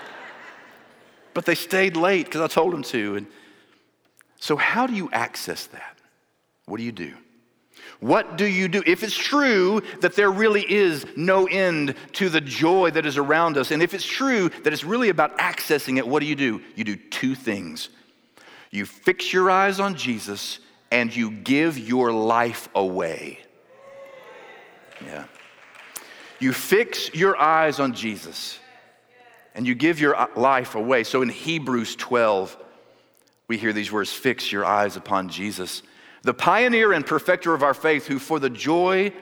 but 1.33 1.45
they 1.45 1.55
stayed 1.55 1.95
late 1.95 2.25
because 2.25 2.41
I 2.41 2.47
told 2.47 2.73
them 2.73 2.83
to. 2.83 3.15
And 3.15 3.27
so, 4.39 4.55
how 4.55 4.85
do 4.85 4.93
you 4.93 5.09
access 5.11 5.65
that? 5.67 5.97
What 6.65 6.77
do 6.77 6.83
you 6.83 6.91
do? 6.91 7.13
What 7.99 8.37
do 8.37 8.45
you 8.45 8.67
do? 8.67 8.83
If 8.85 9.01
it's 9.01 9.17
true 9.17 9.81
that 10.01 10.15
there 10.15 10.29
really 10.29 10.71
is 10.71 11.05
no 11.15 11.47
end 11.47 11.95
to 12.13 12.29
the 12.29 12.41
joy 12.41 12.91
that 12.91 13.07
is 13.07 13.17
around 13.17 13.57
us, 13.57 13.71
and 13.71 13.81
if 13.81 13.95
it's 13.95 14.05
true 14.05 14.49
that 14.63 14.71
it's 14.71 14.83
really 14.83 15.09
about 15.09 15.35
accessing 15.39 15.97
it, 15.97 16.07
what 16.07 16.19
do 16.19 16.27
you 16.27 16.35
do? 16.35 16.61
You 16.75 16.83
do 16.83 16.95
two 16.95 17.33
things. 17.33 17.89
You 18.69 18.85
fix 18.85 19.33
your 19.33 19.49
eyes 19.49 19.79
on 19.79 19.95
Jesus 19.95 20.59
and 20.91 21.15
you 21.15 21.31
give 21.31 21.77
your 21.77 22.11
life 22.11 22.69
away. 22.75 23.39
Yeah. 25.05 25.25
You 26.39 26.53
fix 26.53 27.13
your 27.13 27.37
eyes 27.37 27.79
on 27.79 27.93
Jesus 27.93 28.59
and 29.55 29.65
you 29.65 29.75
give 29.75 29.99
your 29.99 30.29
life 30.35 30.75
away. 30.75 31.03
So 31.03 31.21
in 31.21 31.29
Hebrews 31.29 31.95
12, 31.95 32.55
we 33.47 33.57
hear 33.57 33.73
these 33.73 33.91
words 33.91 34.13
fix 34.13 34.51
your 34.51 34.65
eyes 34.65 34.95
upon 34.95 35.29
Jesus, 35.29 35.81
the 36.21 36.33
pioneer 36.33 36.93
and 36.93 37.05
perfecter 37.05 37.53
of 37.53 37.63
our 37.63 37.73
faith, 37.73 38.05
who 38.05 38.19
for 38.19 38.39
the 38.39 38.49
joy 38.49 39.13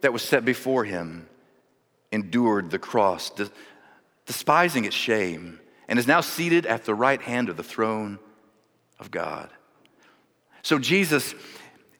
that 0.00 0.12
was 0.12 0.22
set 0.22 0.44
before 0.44 0.84
him 0.84 1.28
endured 2.10 2.70
the 2.70 2.78
cross, 2.78 3.30
despising 4.24 4.84
its 4.84 4.96
shame, 4.96 5.60
and 5.88 5.98
is 5.98 6.06
now 6.06 6.20
seated 6.20 6.66
at 6.66 6.84
the 6.84 6.94
right 6.94 7.20
hand 7.20 7.48
of 7.48 7.56
the 7.56 7.62
throne 7.62 8.18
of 8.98 9.10
God. 9.10 9.50
So 10.66 10.80
Jesus 10.80 11.32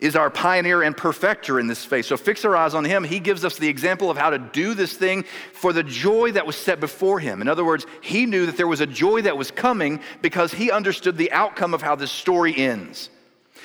is 0.01 0.17
our 0.17 0.29
pioneer 0.29 0.83
and 0.83 0.97
perfecter 0.97 1.61
in 1.61 1.69
this 1.69 1.85
faith. 1.85 2.07
So 2.07 2.17
fix 2.17 2.45
our 2.45 2.57
eyes 2.57 2.75
on 2.75 2.85
him. 2.85 3.05
He 3.05 3.21
gives 3.21 3.45
us 3.45 3.59
the 3.59 3.69
example 3.69 4.11
of 4.11 4.17
how 4.19 4.31
to 4.31 4.41
do 4.41 4.75
this 4.75 4.95
thing 4.95 5.25
for 5.53 5.73
the 5.73 5.85
joy 5.85 6.33
that 6.33 6.49
was 6.49 6.57
set 6.57 6.81
before 6.81 7.21
him. 7.21 7.41
In 7.41 7.47
other 7.47 7.65
words, 7.65 7.87
he 8.01 8.27
knew 8.27 8.45
that 8.45 8.57
there 8.57 8.67
was 8.67 8.81
a 8.81 8.87
joy 8.87 9.23
that 9.23 9.39
was 9.39 9.53
coming 9.53 10.01
because 10.21 10.53
he 10.53 10.73
understood 10.73 11.17
the 11.17 11.31
outcome 11.31 11.75
of 11.75 11.83
how 11.83 11.95
this 11.95 12.11
story 12.11 12.57
ends. 12.57 13.09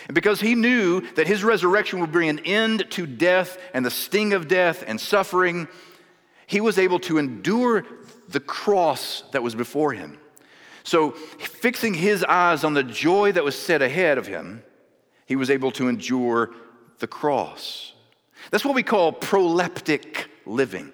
And 0.08 0.14
because 0.14 0.40
he 0.40 0.54
knew 0.54 1.02
that 1.16 1.26
his 1.26 1.44
resurrection 1.44 2.00
would 2.02 2.12
bring 2.12 2.30
an 2.30 2.38
end 2.46 2.86
to 2.92 3.08
death 3.08 3.58
and 3.74 3.84
the 3.84 3.90
sting 3.90 4.34
of 4.34 4.48
death 4.48 4.84
and 4.86 5.02
suffering, 5.02 5.68
he 6.46 6.62
was 6.62 6.78
able 6.78 7.00
to 7.00 7.18
endure 7.18 7.88
the 8.30 8.40
cross 8.40 9.24
that 9.32 9.42
was 9.42 9.56
before 9.56 9.94
him. 9.94 10.20
So, 10.84 11.10
fixing 11.10 11.96
his 11.96 12.24
eyes 12.24 12.64
on 12.64 12.76
the 12.76 12.84
joy 12.84 13.32
that 13.32 13.44
was 13.44 13.58
set 13.58 13.82
ahead 13.82 14.20
of 14.20 14.28
him, 14.28 14.62
he 15.32 15.38
was 15.38 15.50
able 15.50 15.72
to 15.72 15.88
endure 15.88 16.50
the 17.00 17.08
cross. 17.08 17.94
That's 18.50 18.66
what 18.66 18.76
we 18.76 18.84
call 18.84 19.14
proleptic 19.14 20.26
living. 20.46 20.92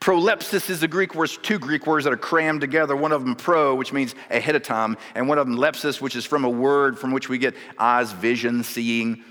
Prolepsis 0.00 0.68
is 0.70 0.82
a 0.82 0.88
Greek 0.88 1.14
word, 1.14 1.30
two 1.44 1.60
Greek 1.60 1.86
words 1.86 2.02
that 2.02 2.12
are 2.12 2.16
crammed 2.16 2.62
together. 2.62 2.96
One 2.96 3.12
of 3.12 3.24
them 3.24 3.36
pro, 3.36 3.76
which 3.76 3.92
means 3.92 4.16
ahead 4.28 4.56
of 4.56 4.64
time, 4.64 4.96
and 5.14 5.28
one 5.28 5.38
of 5.38 5.46
them 5.46 5.56
lepsis, 5.56 6.00
which 6.00 6.16
is 6.16 6.24
from 6.24 6.44
a 6.44 6.50
word 6.50 6.98
from 6.98 7.12
which 7.12 7.28
we 7.28 7.38
get 7.38 7.54
eyes, 7.78 8.10
vision, 8.10 8.64
seeing. 8.64 9.22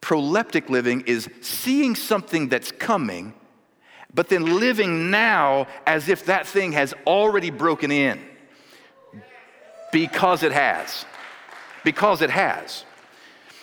Proleptic 0.00 0.68
living 0.68 1.00
is 1.08 1.28
seeing 1.40 1.96
something 1.96 2.48
that's 2.48 2.70
coming, 2.70 3.34
but 4.14 4.28
then 4.28 4.60
living 4.60 5.10
now 5.10 5.66
as 5.84 6.08
if 6.08 6.26
that 6.26 6.46
thing 6.46 6.70
has 6.70 6.94
already 7.08 7.50
broken 7.50 7.90
in 7.90 8.20
because 9.90 10.44
it 10.44 10.52
has 10.52 11.04
because 11.84 12.22
it 12.22 12.30
has. 12.30 12.84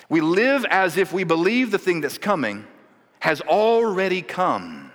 We 0.08 0.22
live 0.22 0.66
as 0.66 0.98
if 0.98 1.12
we 1.12 1.24
believe 1.24 1.72
the 1.72 1.78
thing 1.78 2.02
that's 2.02 2.18
coming 2.18 2.66
has 3.20 3.42
already 3.42 4.22
come. 4.22 4.92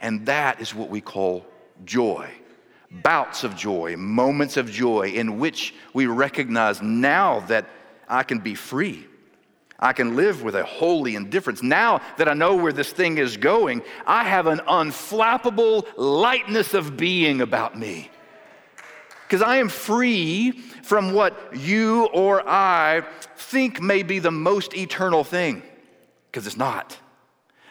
And 0.00 0.26
that 0.26 0.60
is 0.60 0.74
what 0.74 0.90
we 0.90 1.00
call 1.00 1.46
joy. 1.84 2.30
Bouts 2.90 3.44
of 3.44 3.56
joy, 3.56 3.96
moments 3.96 4.56
of 4.56 4.70
joy 4.70 5.08
in 5.08 5.38
which 5.38 5.74
we 5.94 6.06
recognize 6.06 6.82
now 6.82 7.40
that 7.40 7.66
I 8.08 8.22
can 8.22 8.40
be 8.40 8.54
free. 8.54 9.06
I 9.78 9.92
can 9.92 10.14
live 10.14 10.42
with 10.42 10.54
a 10.54 10.64
holy 10.64 11.16
indifference. 11.16 11.62
Now 11.62 12.00
that 12.18 12.28
I 12.28 12.34
know 12.34 12.54
where 12.54 12.72
this 12.72 12.92
thing 12.92 13.18
is 13.18 13.36
going, 13.36 13.82
I 14.06 14.24
have 14.24 14.46
an 14.46 14.58
unflappable 14.60 15.86
lightness 15.96 16.74
of 16.74 16.96
being 16.96 17.40
about 17.40 17.78
me 17.78 18.10
because 19.32 19.48
I 19.48 19.56
am 19.56 19.70
free 19.70 20.50
from 20.50 21.14
what 21.14 21.56
you 21.56 22.04
or 22.12 22.46
I 22.46 23.02
think 23.34 23.80
may 23.80 24.02
be 24.02 24.18
the 24.18 24.30
most 24.30 24.76
eternal 24.76 25.24
thing, 25.24 25.62
because 26.30 26.46
it's 26.46 26.58
not. 26.58 26.98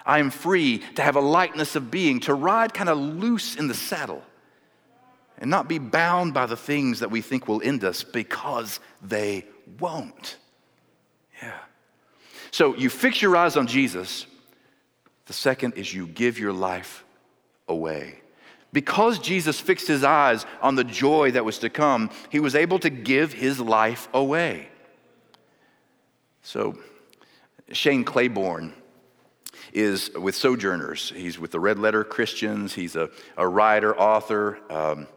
I 0.03 0.17
am 0.17 0.31
free 0.31 0.79
to 0.95 1.03
have 1.03 1.15
a 1.15 1.21
lightness 1.21 1.75
of 1.75 1.91
being, 1.91 2.19
to 2.21 2.33
ride 2.33 2.73
kind 2.73 2.89
of 2.89 2.97
loose 2.97 3.57
in 3.57 3.67
the 3.67 3.75
saddle 3.75 4.23
and 5.37 5.51
not 5.51 5.67
be 5.67 5.77
bound 5.77 6.33
by 6.33 6.47
the 6.47 6.57
things 6.57 7.01
that 7.01 7.11
we 7.11 7.21
think 7.21 7.47
will 7.47 7.61
end 7.61 7.83
us 7.83 8.03
because 8.03 8.79
they 9.03 9.45
won't. 9.79 10.37
Yeah. 11.43 11.59
So 12.49 12.75
you 12.75 12.89
fix 12.89 13.21
your 13.21 13.37
eyes 13.37 13.55
on 13.55 13.67
Jesus. 13.67 14.25
The 15.27 15.33
second 15.33 15.75
is 15.75 15.93
you 15.93 16.07
give 16.07 16.39
your 16.39 16.53
life 16.53 17.05
away. 17.67 18.20
Because 18.73 19.19
Jesus 19.19 19.59
fixed 19.59 19.87
his 19.87 20.03
eyes 20.03 20.45
on 20.61 20.75
the 20.75 20.83
joy 20.83 21.31
that 21.31 21.43
was 21.43 21.59
to 21.59 21.69
come, 21.69 22.09
he 22.29 22.39
was 22.39 22.55
able 22.55 22.79
to 22.79 22.89
give 22.89 23.33
his 23.33 23.59
life 23.59 24.07
away. 24.13 24.69
So, 26.41 26.77
Shane 27.71 28.03
Claiborne 28.03 28.73
is 29.73 30.11
with 30.15 30.35
Sojourners. 30.35 31.11
He's 31.15 31.37
with 31.37 31.51
the 31.51 31.59
Red 31.59 31.79
Letter 31.79 32.03
Christians. 32.03 32.73
He's 32.73 32.95
a, 32.95 33.09
a 33.37 33.47
writer, 33.47 33.97
author. 33.97 34.59
Um, 34.69 35.07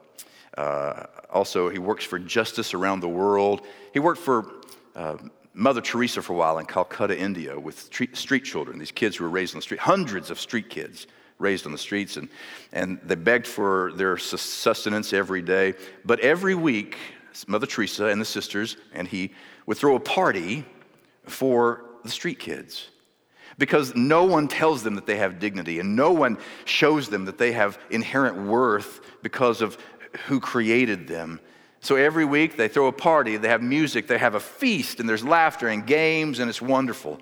uh, 0.57 1.05
also, 1.31 1.69
he 1.69 1.79
works 1.79 2.05
for 2.05 2.19
Justice 2.19 2.75
Around 2.75 3.01
the 3.01 3.09
World. 3.09 3.67
He 3.93 4.01
worked 4.01 4.21
for 4.21 4.53
uh, 4.95 5.17
Mother 5.53 5.81
Teresa 5.81 6.23
for 6.23 6.33
a 6.33 6.37
while 6.37 6.59
in 6.59 6.67
Calcutta, 6.67 7.19
India, 7.19 7.59
with 7.59 7.79
street, 7.79 8.17
street 8.17 8.45
children, 8.45 8.79
these 8.79 8.93
kids 8.93 9.17
who 9.17 9.25
were 9.25 9.31
raised 9.31 9.55
on 9.55 9.59
the 9.59 9.63
street, 9.63 9.81
hundreds 9.81 10.31
of 10.31 10.39
street 10.39 10.69
kids 10.69 11.07
raised 11.39 11.67
on 11.67 11.73
the 11.73 11.79
streets, 11.79 12.17
and, 12.17 12.29
and 12.73 13.01
they 13.05 13.15
begged 13.15 13.47
for 13.47 13.93
their 13.97 14.17
sustenance 14.17 15.13
every 15.13 15.43
day. 15.43 15.75
But 16.05 16.21
every 16.21 16.55
week, 16.55 16.97
Mother 17.47 17.67
Teresa 17.67 18.07
and 18.07 18.21
the 18.21 18.25
sisters 18.25 18.77
and 18.93 19.09
he 19.09 19.33
would 19.67 19.77
throw 19.77 19.97
a 19.97 20.01
party 20.01 20.65
for 21.27 21.85
the 22.05 22.11
street 22.11 22.39
kids 22.39 22.89
because 23.59 23.95
no 23.95 24.25
one 24.25 24.49
tells 24.49 24.83
them 24.83 24.95
that 24.95 25.07
they 25.07 25.17
have 25.17 25.39
dignity 25.39 25.81
and 25.81 25.97
no 25.97 26.13
one 26.13 26.39
shows 26.65 27.09
them 27.09 27.25
that 27.25 27.39
they 27.39 27.53
have 27.53 27.79
inherent 27.91 28.37
worth 28.37 29.01
because 29.23 29.63
of 29.63 29.79
who 30.27 30.39
created 30.39 31.09
them. 31.09 31.41
So 31.81 31.97
every 31.97 32.25
week 32.25 32.57
they 32.57 32.69
throw 32.69 32.87
a 32.87 32.93
party, 32.93 33.37
they 33.37 33.49
have 33.49 33.63
music, 33.63 34.07
they 34.07 34.19
have 34.19 34.35
a 34.35 34.41
feast, 34.41 35.01
and 35.01 35.09
there's 35.09 35.25
laughter 35.25 35.69
and 35.69 35.87
games, 35.87 36.39
and 36.39 36.49
it's 36.49 36.63
wonderful. 36.63 37.21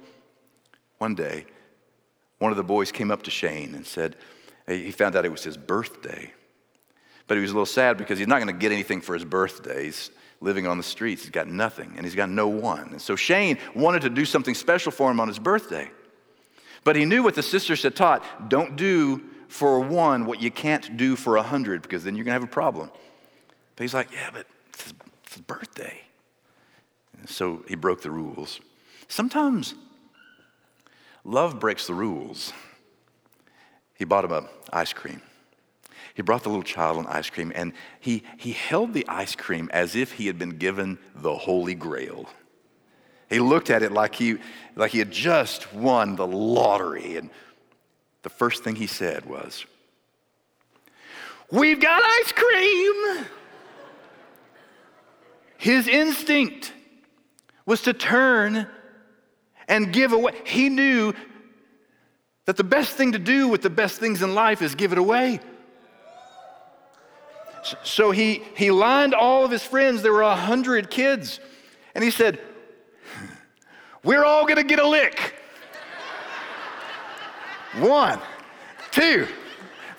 One 0.99 1.15
day, 1.15 1.47
one 2.43 2.51
of 2.51 2.57
the 2.57 2.65
boys 2.65 2.91
came 2.91 3.11
up 3.11 3.23
to 3.23 3.31
Shane 3.31 3.75
and 3.75 3.87
said, 3.87 4.17
he 4.67 4.91
found 4.91 5.17
out 5.17 5.25
it 5.25 5.31
was 5.31 5.45
his 5.45 5.57
birthday. 5.57 6.33
But 7.29 7.37
he 7.37 7.41
was 7.41 7.51
a 7.51 7.55
little 7.55 7.67
sad 7.67 7.97
because 7.97 8.19
he's 8.19 8.27
not 8.27 8.43
going 8.43 8.53
to 8.53 8.61
get 8.61 8.73
anything 8.73 9.01
for 9.01 9.15
his 9.15 9.25
birthday. 9.25 9.85
He's 9.85 10.11
living 10.41 10.67
on 10.67 10.77
the 10.77 10.83
streets. 10.83 11.23
He's 11.23 11.31
got 11.31 11.47
nothing, 11.47 11.95
and 11.97 12.05
he's 12.05 12.17
got 12.17 12.29
no 12.29 12.49
one. 12.49 12.89
And 12.91 13.01
so 13.01 13.15
Shane 13.15 13.59
wanted 13.75 14.03
to 14.03 14.11
do 14.11 14.25
something 14.25 14.55
special 14.55 14.91
for 14.91 15.11
him 15.11 15.21
on 15.21 15.29
his 15.29 15.39
birthday. 15.39 15.89
But 16.85 16.97
he 16.97 17.05
knew 17.05 17.23
what 17.23 17.37
the 17.37 17.43
sisters 17.45 17.85
had 17.85 17.95
taught 17.95 18.51
don't 18.51 18.75
do 18.75 19.23
for 19.49 19.79
one 19.81 20.27
what 20.27 20.43
you 20.43 20.51
can't 20.51 20.97
do 20.97 21.15
for 21.15 21.37
a 21.37 21.43
hundred, 21.43 21.83
because 21.83 22.03
then 22.03 22.17
you're 22.17 22.25
going 22.25 22.35
to 22.35 22.41
have 22.41 22.49
a 22.49 22.53
problem. 22.53 22.91
But 23.77 23.85
he's 23.85 23.95
like, 23.95 24.11
yeah, 24.13 24.31
but 24.33 24.47
it's 24.73 24.93
his, 25.33 25.43
birthday. 25.43 26.01
And 27.19 27.29
so 27.29 27.65
he 27.69 27.77
broke 27.77 28.03
the 28.03 28.11
rules. 28.11 28.61
Sometimes 29.07 29.75
love 31.25 31.61
breaks 31.61 31.87
the 31.87 31.95
rules. 31.95 32.53
He 33.95 34.05
bought 34.05 34.25
him 34.25 34.33
a 34.33 34.49
ice 34.73 34.93
cream. 34.93 35.23
He 36.15 36.23
brought 36.23 36.43
the 36.43 36.51
little 36.51 36.63
child 36.63 36.99
an 36.99 37.07
ice 37.07 37.31
cream, 37.31 37.53
and 37.55 37.73
he, 38.01 38.23
he 38.37 38.53
held 38.53 38.93
the 38.93 39.07
ice 39.09 39.35
cream 39.35 39.71
as 39.73 39.97
if 39.97 40.13
he 40.13 40.27
had 40.27 40.39
been 40.39 40.59
given 40.59 40.99
the 41.15 41.35
Holy 41.35 41.75
Grail. 41.75 42.29
He 43.31 43.39
looked 43.39 43.71
at 43.71 43.83
it 43.83 43.93
like 43.93 44.15
he, 44.15 44.37
like 44.77 44.91
he 44.91 44.99
had 44.99 45.11
just 45.11 45.73
won 45.73 46.17
the 46.17 46.27
lottery. 46.27 47.17
And 47.17 47.31
the 48.23 48.29
first 48.29 48.63
thing 48.63 48.77
he 48.77 48.87
said 48.87 49.25
was, 49.25 49.65
We've 51.51 51.81
got 51.81 52.03
ice 52.03 52.33
cream! 52.33 53.27
His 55.57 55.87
instinct 55.87 56.73
was 57.65 57.83
to 57.83 57.93
turn 57.93 58.67
and 59.69 59.93
give 59.93 60.13
away. 60.13 60.33
He 60.45 60.69
knew 60.69 61.15
that 62.45 62.57
the 62.57 62.65
best 62.65 62.97
thing 62.97 63.13
to 63.13 63.19
do 63.19 63.49
with 63.49 63.63
the 63.63 63.71
best 63.71 63.99
things 63.99 64.23
in 64.23 64.35
life 64.35 64.63
is 64.63 64.75
give 64.75 64.93
it 64.93 64.99
away. 64.99 65.41
So 67.85 68.11
he, 68.11 68.43
he 68.57 68.71
lined 68.71 69.15
all 69.15 69.45
of 69.45 69.51
his 69.51 69.63
friends, 69.63 70.03
there 70.03 70.13
were 70.13 70.23
a 70.23 70.35
hundred 70.35 70.91
kids, 70.91 71.39
and 71.95 72.03
he 72.03 72.11
said, 72.11 72.41
We're 74.03 74.25
all 74.25 74.47
gonna 74.47 74.65
get 74.65 74.81
a 74.81 74.87
lick. 74.87 75.35
One, 77.79 78.21
two, 78.91 79.27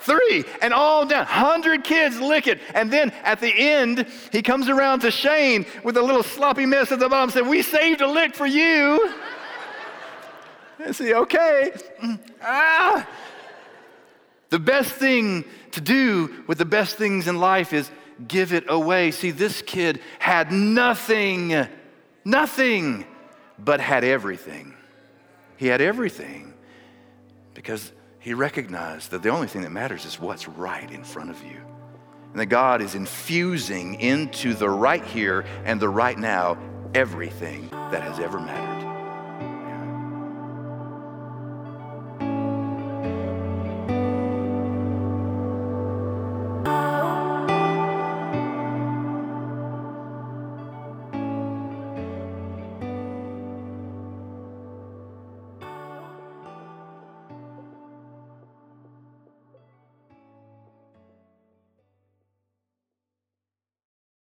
three, 0.00 0.44
and 0.62 0.72
all 0.72 1.04
down. 1.06 1.24
100 1.24 1.82
kids 1.82 2.20
lick 2.20 2.46
it. 2.46 2.60
And 2.74 2.92
then 2.92 3.10
at 3.24 3.40
the 3.40 3.52
end, 3.52 4.06
he 4.30 4.42
comes 4.42 4.68
around 4.68 5.00
to 5.00 5.10
Shane 5.10 5.66
with 5.82 5.96
a 5.96 6.02
little 6.02 6.22
sloppy 6.22 6.66
mess 6.66 6.92
at 6.92 7.00
the 7.00 7.08
bottom 7.08 7.24
and 7.24 7.32
said, 7.32 7.48
We 7.48 7.62
saved 7.62 8.00
a 8.00 8.06
lick 8.06 8.34
for 8.34 8.46
you. 8.46 9.12
I 10.86 10.92
say, 10.92 11.14
okay. 11.14 11.72
Ah. 12.42 13.08
The 14.50 14.58
best 14.58 14.92
thing 14.92 15.44
to 15.72 15.80
do 15.80 16.44
with 16.46 16.58
the 16.58 16.64
best 16.64 16.96
things 16.96 17.26
in 17.26 17.40
life 17.40 17.72
is 17.72 17.90
give 18.28 18.52
it 18.52 18.64
away. 18.68 19.10
See, 19.10 19.30
this 19.30 19.62
kid 19.62 20.00
had 20.18 20.52
nothing, 20.52 21.66
nothing, 22.24 23.04
but 23.58 23.80
had 23.80 24.04
everything. 24.04 24.74
He 25.56 25.66
had 25.66 25.80
everything 25.80 26.54
because 27.54 27.92
he 28.18 28.34
recognized 28.34 29.10
that 29.10 29.22
the 29.22 29.30
only 29.30 29.46
thing 29.46 29.62
that 29.62 29.72
matters 29.72 30.04
is 30.04 30.20
what's 30.20 30.48
right 30.48 30.90
in 30.90 31.04
front 31.04 31.30
of 31.30 31.42
you. 31.42 31.60
And 32.32 32.40
that 32.40 32.46
God 32.46 32.82
is 32.82 32.94
infusing 32.94 34.00
into 34.00 34.54
the 34.54 34.68
right 34.68 35.04
here 35.04 35.44
and 35.64 35.80
the 35.80 35.88
right 35.88 36.18
now 36.18 36.58
everything 36.94 37.68
that 37.70 38.02
has 38.02 38.18
ever 38.18 38.40
mattered. 38.40 38.73